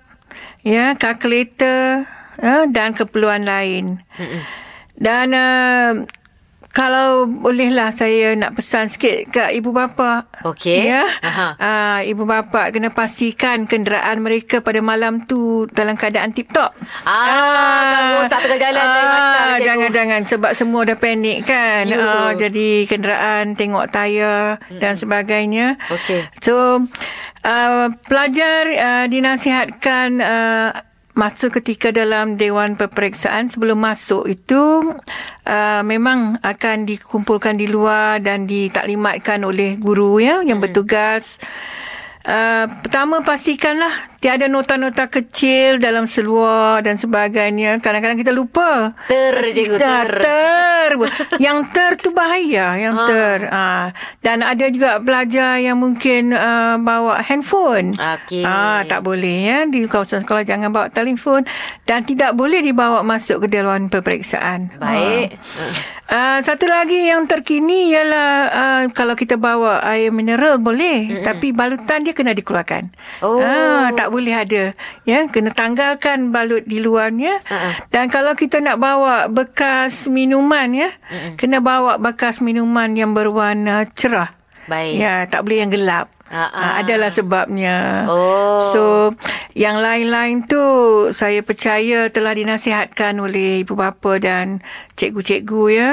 Ya, 0.63 0.99
kalkulator 0.99 2.07
uh, 2.43 2.65
dan 2.71 2.95
keperluan 2.95 3.47
lain. 3.47 4.03
Dan 4.99 5.35
uh, 5.35 6.07
kalau 6.77 7.25
bolehlah 7.25 7.89
saya 7.89 8.37
nak 8.37 8.53
pesan 8.53 8.93
sikit 8.93 9.33
kat 9.33 9.57
ibu 9.57 9.73
bapa. 9.73 10.29
Okey. 10.45 10.93
Ya. 10.93 11.09
Aha. 11.25 11.49
Uh, 11.57 12.01
ibu 12.05 12.29
bapa 12.29 12.69
kena 12.69 12.93
pastikan 12.93 13.65
kenderaan 13.65 14.21
mereka 14.21 14.61
pada 14.61 14.85
malam 14.85 15.25
tu 15.25 15.65
dalam 15.73 15.97
keadaan 15.97 16.37
tip-top. 16.37 16.77
Ah, 17.09 17.81
tak 17.89 18.01
rosak 18.21 18.41
tengah 18.45 18.61
jalan 18.61 18.85
lain 18.85 19.07
macam, 19.09 19.41
cikgu. 19.41 19.65
Jangan-jangan 19.65 20.21
sebab 20.29 20.53
semua 20.53 20.85
dah 20.85 20.99
panik 21.01 21.49
kan. 21.49 21.89
Ah, 21.97 22.37
jadi 22.37 22.85
kenderaan 22.85 23.57
tengok 23.57 23.89
tayar 23.89 24.61
dan 24.77 25.01
sebagainya. 25.01 25.81
Okey. 25.89 26.29
So 26.45 26.85
uh, 27.41 27.87
pelajar 28.05 28.69
uh, 28.69 29.05
dinasihatkan 29.09 30.21
uh, 30.21 30.71
masa 31.17 31.49
ketika 31.49 31.89
dalam 31.89 32.37
dewan 32.37 32.77
peperiksaan 32.77 33.49
sebelum 33.49 33.81
masuk 33.81 34.29
itu 34.29 34.95
uh, 35.49 35.81
memang 35.81 36.37
akan 36.45 36.85
dikumpulkan 36.85 37.57
di 37.57 37.65
luar 37.67 38.21
dan 38.21 38.45
ditaklimatkan 38.45 39.41
oleh 39.49 39.81
guru 39.81 40.21
ya 40.21 40.45
yang 40.45 40.61
bertugas 40.61 41.41
Uh, 42.27 42.67
pertama 42.83 43.23
pastikanlah 43.23 43.95
tiada 44.19 44.51
nota-nota 44.51 45.07
kecil 45.07 45.79
dalam 45.79 46.11
seluar 46.11 46.83
dan 46.83 46.99
sebagainya. 46.99 47.79
Kadang-kadang 47.79 48.19
kita 48.19 48.35
lupa. 48.35 48.99
Ter, 49.07 49.31
cikgu, 49.55 49.79
Dah, 49.79 50.03
ter. 50.03 50.27
ter. 50.27 50.91
yang 51.47 51.63
ter 51.71 51.95
tu 51.95 52.11
bahaya. 52.11 52.75
Yang 52.75 52.95
Ha. 52.97 53.07
ter. 53.07 53.39
Ah. 53.47 53.87
Dan 54.19 54.43
ada 54.43 54.67
juga 54.67 54.99
pelajar 54.99 55.63
yang 55.63 55.79
mungkin 55.79 56.35
uh, 56.35 56.75
bawa 56.77 57.23
handphone. 57.23 57.95
Okey. 57.95 58.43
Ah, 58.43 58.83
tak 58.83 59.07
boleh 59.07 59.37
ya. 59.47 59.59
Di 59.65 59.87
kawasan 59.87 60.27
sekolah 60.27 60.43
jangan 60.43 60.75
bawa 60.75 60.91
telefon. 60.91 61.47
Dan 61.87 62.03
tidak 62.03 62.35
boleh 62.35 62.59
dibawa 62.59 63.07
masuk 63.07 63.47
ke 63.47 63.55
dewan 63.55 63.87
peperiksaan. 63.87 64.75
Baik. 64.77 65.31
Uh, 65.31 65.71
satu 66.41 66.71
lagi 66.71 67.11
yang 67.11 67.27
terkini 67.27 67.91
ialah 67.91 68.31
uh, 68.47 68.83
kalau 68.95 69.19
kita 69.19 69.35
bawa 69.35 69.83
air 69.83 70.15
mineral 70.15 70.63
boleh 70.63 71.11
Mm-mm. 71.11 71.25
tapi 71.27 71.51
balutan 71.51 72.07
dia 72.07 72.15
kena 72.15 72.31
dikeluarkan. 72.31 72.95
Oh. 73.27 73.43
Ah, 73.43 73.91
tak 73.91 74.15
boleh 74.15 74.35
ada. 74.35 74.73
Ya, 75.03 75.27
kena 75.27 75.51
tanggalkan 75.51 76.31
balut 76.31 76.63
di 76.65 76.79
luarnya. 76.79 77.43
Uh-uh. 77.45 77.91
Dan 77.91 78.07
kalau 78.07 78.39
kita 78.39 78.63
nak 78.63 78.79
bawa 78.79 79.27
bekas 79.27 80.07
minuman 80.07 80.73
ya, 80.73 80.91
Mm-mm. 81.11 81.35
kena 81.37 81.59
bawa 81.59 81.99
bekas 81.99 82.39
minuman 82.39 82.95
yang 82.95 83.11
berwarna 83.11 83.85
cerah. 83.91 84.31
Baik. 84.71 84.95
Ya, 84.99 85.27
tak 85.27 85.47
boleh 85.47 85.59
yang 85.63 85.71
gelap. 85.75 86.16
Ah, 86.27 86.51
ah. 86.51 86.51
Ah, 86.59 86.73
adalah 86.83 87.11
sebabnya. 87.11 88.07
Oh. 88.11 88.59
So, 88.75 88.83
yang 89.55 89.79
lain-lain 89.79 90.43
tu 90.51 90.59
saya 91.15 91.41
percaya 91.47 92.11
telah 92.11 92.35
dinasihatkan 92.35 93.15
oleh 93.23 93.63
ibu 93.63 93.79
bapa 93.79 94.19
dan 94.19 94.59
cikgu-cikgu 94.99 95.65
ya. 95.71 95.91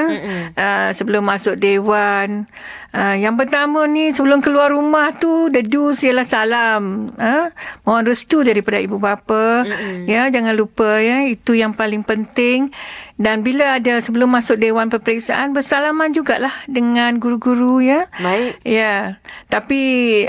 Uh, 0.58 0.90
sebelum 0.90 1.22
masuk 1.22 1.54
dewan. 1.54 2.50
Uh, 2.94 3.18
yang 3.18 3.34
pertama 3.34 3.90
ni 3.90 4.14
sebelum 4.14 4.38
keluar 4.38 4.70
rumah 4.70 5.10
tu 5.18 5.50
the 5.54 5.62
do's 5.62 6.02
ialah 6.02 6.26
salam. 6.26 7.14
Uh, 7.14 7.50
mohon 7.86 8.02
restu 8.02 8.42
daripada 8.42 8.82
ibu 8.82 8.98
bapa. 8.98 9.62
Ya, 10.06 10.26
jangan 10.34 10.58
lupa 10.58 10.98
ya, 10.98 11.22
itu 11.30 11.54
yang 11.54 11.78
paling 11.78 12.02
penting. 12.02 12.74
Dan 13.14 13.46
bila 13.46 13.78
ada 13.78 14.02
sebelum 14.02 14.26
masuk 14.26 14.58
dewan 14.58 14.90
peperiksaan 14.90 15.54
bersalaman 15.54 16.10
jugalah 16.10 16.50
dengan 16.66 17.22
guru-guru 17.22 17.78
ya. 17.78 18.10
Baik. 18.18 18.58
Ya, 18.66 19.22
tapi 19.46 19.80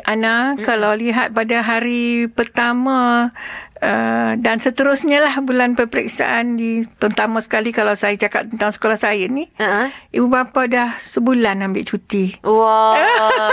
Ana 0.05 0.53
mm. 0.53 0.61
kalau 0.61 0.93
lihat 0.93 1.33
pada 1.33 1.65
hari 1.65 2.29
pertama 2.29 3.33
uh, 3.81 4.31
dan 4.37 4.61
seterusnya 4.61 5.17
lah 5.17 5.33
bulan 5.41 5.73
peperiksaan 5.73 6.55
di 6.55 6.85
terutama 7.01 7.41
sekali 7.41 7.73
kalau 7.73 7.97
saya 7.97 8.15
cakap 8.21 8.47
tentang 8.53 8.69
sekolah 8.69 8.97
saya 9.01 9.25
ni, 9.27 9.49
Uh-huh. 9.57 9.87
ibu 10.13 10.27
bapa 10.29 10.69
dah 10.69 10.93
sebulan 11.01 11.65
ambil 11.65 11.83
cuti. 11.89 12.37
Wah, 12.45 13.01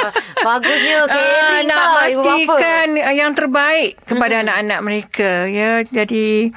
bagusnya 0.47 1.09
caring 1.09 1.73
nak 1.73 1.79
tau 1.81 2.05
ibu 2.05 2.21
bapa. 2.21 2.37
pastikan 2.37 2.89
uh, 3.01 3.15
yang 3.17 3.33
terbaik 3.33 3.97
kepada 4.05 4.45
anak-anak 4.45 4.81
mereka 4.85 5.49
ya. 5.49 5.81
Jadi 5.89 6.53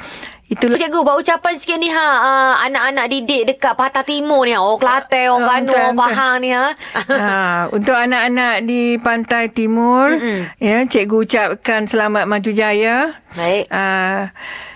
itulah 0.55 0.75
Cikgu, 0.75 0.99
buat 1.01 1.19
ucapan 1.19 1.53
sikit 1.53 1.77
ni 1.77 1.87
ha 1.87 2.07
uh, 2.17 2.53
anak-anak 2.63 3.05
didik 3.07 3.43
dekat 3.45 3.75
Patah 3.75 4.01
Timur 4.01 4.47
ni 4.47 4.55
ha. 4.55 4.59
Orang 4.59 4.79
Kelantan, 4.79 5.25
orang 5.27 5.43
Ah, 5.43 5.47
Kano, 5.51 5.65
betul, 5.67 5.75
orang. 5.77 5.97
Pahang 5.97 6.35
ni 6.39 6.49
ha. 6.49 6.65
ha, 7.11 7.35
untuk 7.69 7.93
anak-anak 7.93 8.55
di 8.63 8.81
pantai 8.97 9.43
timur 9.47 10.15
mm 10.15 10.41
ya 10.57 10.81
cikgu 10.81 11.17
ucapkan 11.21 11.83
selamat 11.83 12.23
maju 12.25 12.51
jaya 12.51 13.11
Baik. 13.33 13.67
uh, 13.67 14.31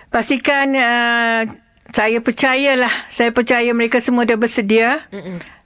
pastikan 0.07 0.67
uh, 0.73 1.41
saya 1.89 2.19
percayalah 2.19 2.91
saya 3.07 3.31
percaya 3.31 3.71
mereka 3.71 3.97
semua 3.97 4.21
dah 4.21 4.35
bersedia 4.35 5.01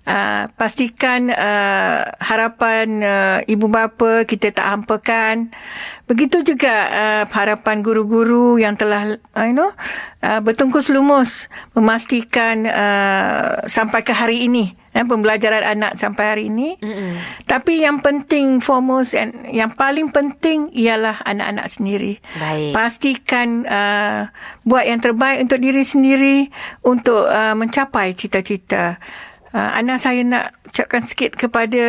Uh, 0.03 0.51
pastikan 0.59 1.31
uh, 1.31 2.03
harapan 2.19 2.87
uh, 2.99 3.39
ibu 3.47 3.71
bapa 3.71 4.27
kita 4.27 4.51
tak 4.51 4.67
hampakan. 4.67 5.55
Begitu 6.11 6.43
juga 6.43 6.75
uh, 6.91 7.23
harapan 7.31 7.79
guru-guru 7.79 8.59
yang 8.59 8.75
telah 8.75 9.15
uh, 9.15 9.45
you 9.47 9.55
know 9.55 9.71
uh, 10.19 10.43
bertungkus 10.43 10.91
lumus 10.91 11.47
memastikan 11.71 12.67
uh, 12.67 13.63
sampai 13.63 14.03
ke 14.03 14.11
hari 14.11 14.43
ini 14.43 14.75
eh, 14.93 15.03
pembelajaran 15.03 15.65
anak 15.65 15.97
sampai 15.97 16.25
hari 16.35 16.43
ini. 16.47 16.77
Mm-mm. 16.79 17.17
Tapi 17.49 17.81
yang 17.81 17.99
penting 17.99 18.61
foremost 18.61 19.17
and 19.17 19.33
yang 19.49 19.73
paling 19.73 20.13
penting 20.13 20.69
ialah 20.71 21.19
anak-anak 21.25 21.67
sendiri. 21.67 22.21
Baik. 22.37 22.71
Pastikan 22.77 23.65
uh, 23.65 24.29
buat 24.63 24.85
yang 24.85 25.01
terbaik 25.01 25.49
untuk 25.49 25.59
diri 25.59 25.83
sendiri 25.83 26.37
untuk 26.85 27.25
uh, 27.25 27.57
mencapai 27.57 28.13
cita-cita 28.13 29.01
uh, 29.53 29.71
Ana 29.73 29.95
saya 29.95 30.25
nak 30.25 30.51
ucapkan 30.67 31.05
sikit 31.05 31.37
kepada 31.37 31.85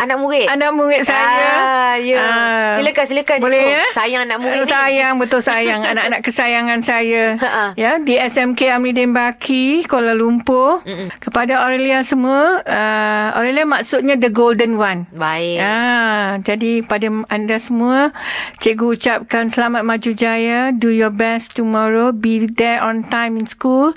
Anak 0.00 0.22
murid. 0.22 0.46
anak 0.46 0.70
murid 0.72 1.02
saya. 1.02 1.50
Ah, 1.52 1.94
ya. 1.98 2.22
Ah, 2.22 2.70
Silakan, 2.78 3.04
silakan, 3.04 3.38
Boleh 3.42 3.74
ya? 3.76 3.84
Sayang 3.92 4.22
anak 4.24 4.38
murid 4.38 4.62
ni. 4.64 4.70
Sayang, 4.70 5.14
betul 5.18 5.42
sayang. 5.42 5.82
Anak-anak 5.84 6.22
kesayangan 6.22 6.80
saya. 6.80 7.24
Ya, 7.74 7.98
di 7.98 8.14
SMK 8.16 8.70
Amridin 8.72 9.10
Baki, 9.12 9.84
Kuala 9.84 10.14
Lumpur. 10.14 10.80
Mm-mm. 10.86 11.10
Kepada 11.18 11.66
Aurelia 11.66 12.00
semua, 12.00 12.62
uh, 12.62 13.28
Aurelia 13.36 13.66
maksudnya 13.66 14.14
the 14.16 14.30
golden 14.30 14.78
one. 14.78 15.04
Baik. 15.10 15.58
Ah, 15.60 16.38
jadi 16.40 16.86
pada 16.86 17.10
anda 17.26 17.58
semua, 17.58 18.14
cikgu 18.62 18.94
ucapkan 18.96 19.50
selamat 19.50 19.82
maju 19.82 20.10
jaya, 20.14 20.70
do 20.70 20.88
your 20.88 21.10
best 21.12 21.58
tomorrow, 21.58 22.14
be 22.14 22.46
there 22.46 22.78
on 22.80 23.02
time 23.02 23.36
in 23.36 23.44
school 23.44 23.92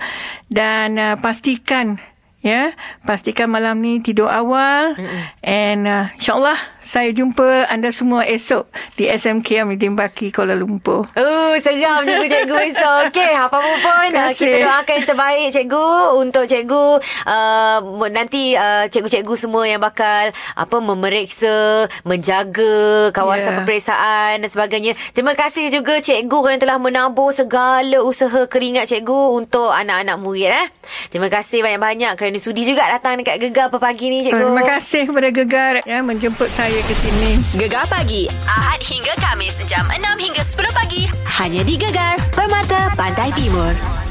dan 0.49 0.97
uh, 0.97 1.15
pastikan 1.21 2.01
ya, 2.43 2.75
pastikan 3.07 3.47
malam 3.47 3.79
ni 3.79 4.03
tidur 4.03 4.27
awal 4.27 4.93
Mm-mm. 4.99 5.21
and 5.41 5.87
uh, 5.87 6.11
insyaallah 6.19 6.59
saya 6.83 7.09
jumpa 7.09 7.71
anda 7.71 7.89
semua 7.89 8.27
esok 8.27 8.67
di 8.99 9.07
SMK 9.07 9.63
Amidin 9.63 9.95
Baki 9.95 10.29
Kuala 10.29 10.51
Lumpur. 10.53 11.07
Oh, 11.15 11.53
seram 11.57 12.03
juga 12.03 12.27
cikgu 12.27 12.55
esok. 12.69 12.99
Okey, 13.09 13.31
apa-apa 13.31 13.71
pun. 13.79 14.09
Uh, 14.11 14.27
kasih. 14.29 14.43
kita 14.43 14.57
doakan 14.67 14.93
yang 14.93 15.05
terbaik 15.07 15.47
cikgu 15.55 15.87
untuk 16.19 16.43
cikgu 16.43 16.85
uh, 17.23 17.77
nanti 18.11 18.59
uh, 18.59 18.85
cikgu-cikgu 18.91 19.33
semua 19.39 19.63
yang 19.63 19.79
bakal 19.79 20.29
apa 20.35 20.77
memeriksa, 20.83 21.87
menjaga 22.03 23.09
kawasan 23.15 23.53
Ya. 23.53 23.59
peperiksaan 23.61 24.33
dan 24.41 24.49
sebagainya. 24.49 24.93
Terima 25.13 25.37
kasih 25.37 25.69
juga 25.69 25.99
cikgu 25.99 26.37
kerana 26.41 26.59
telah 26.59 26.77
menabur 26.81 27.31
segala 27.31 28.01
usaha 28.01 28.43
keringat 28.49 28.89
cikgu 28.89 29.37
untuk 29.37 29.69
anak-anak 29.69 30.17
murid 30.19 30.51
eh. 30.51 30.67
Terima 31.07 31.29
kasih 31.29 31.63
banyak-banyak 31.63 32.17
kerana 32.17 32.32
sudi 32.39 32.65
juga 32.65 32.85
datang 32.87 33.19
dekat 33.19 33.41
Gegar 33.41 33.67
pagi 33.73 34.09
ni 34.09 34.21
cikgu. 34.23 34.37
Terima 34.37 34.63
kasih 34.63 35.01
kepada 35.09 35.29
Gegar 35.33 35.73
ya 35.83 35.99
menjemput 36.05 36.49
saya 36.53 36.79
ke 36.79 36.93
sini. 36.93 37.41
Gegar 37.57 37.89
pagi 37.89 38.29
Ahad 38.45 38.81
hingga 38.83 39.13
Kamis 39.19 39.59
jam 39.65 39.85
6 39.89 39.99
hingga 40.19 40.43
10 40.45 40.73
pagi 40.73 41.03
hanya 41.41 41.61
di 41.65 41.75
Gegar 41.75 42.15
Permata 42.31 42.93
Pantai 42.93 43.33
Timur. 43.33 44.02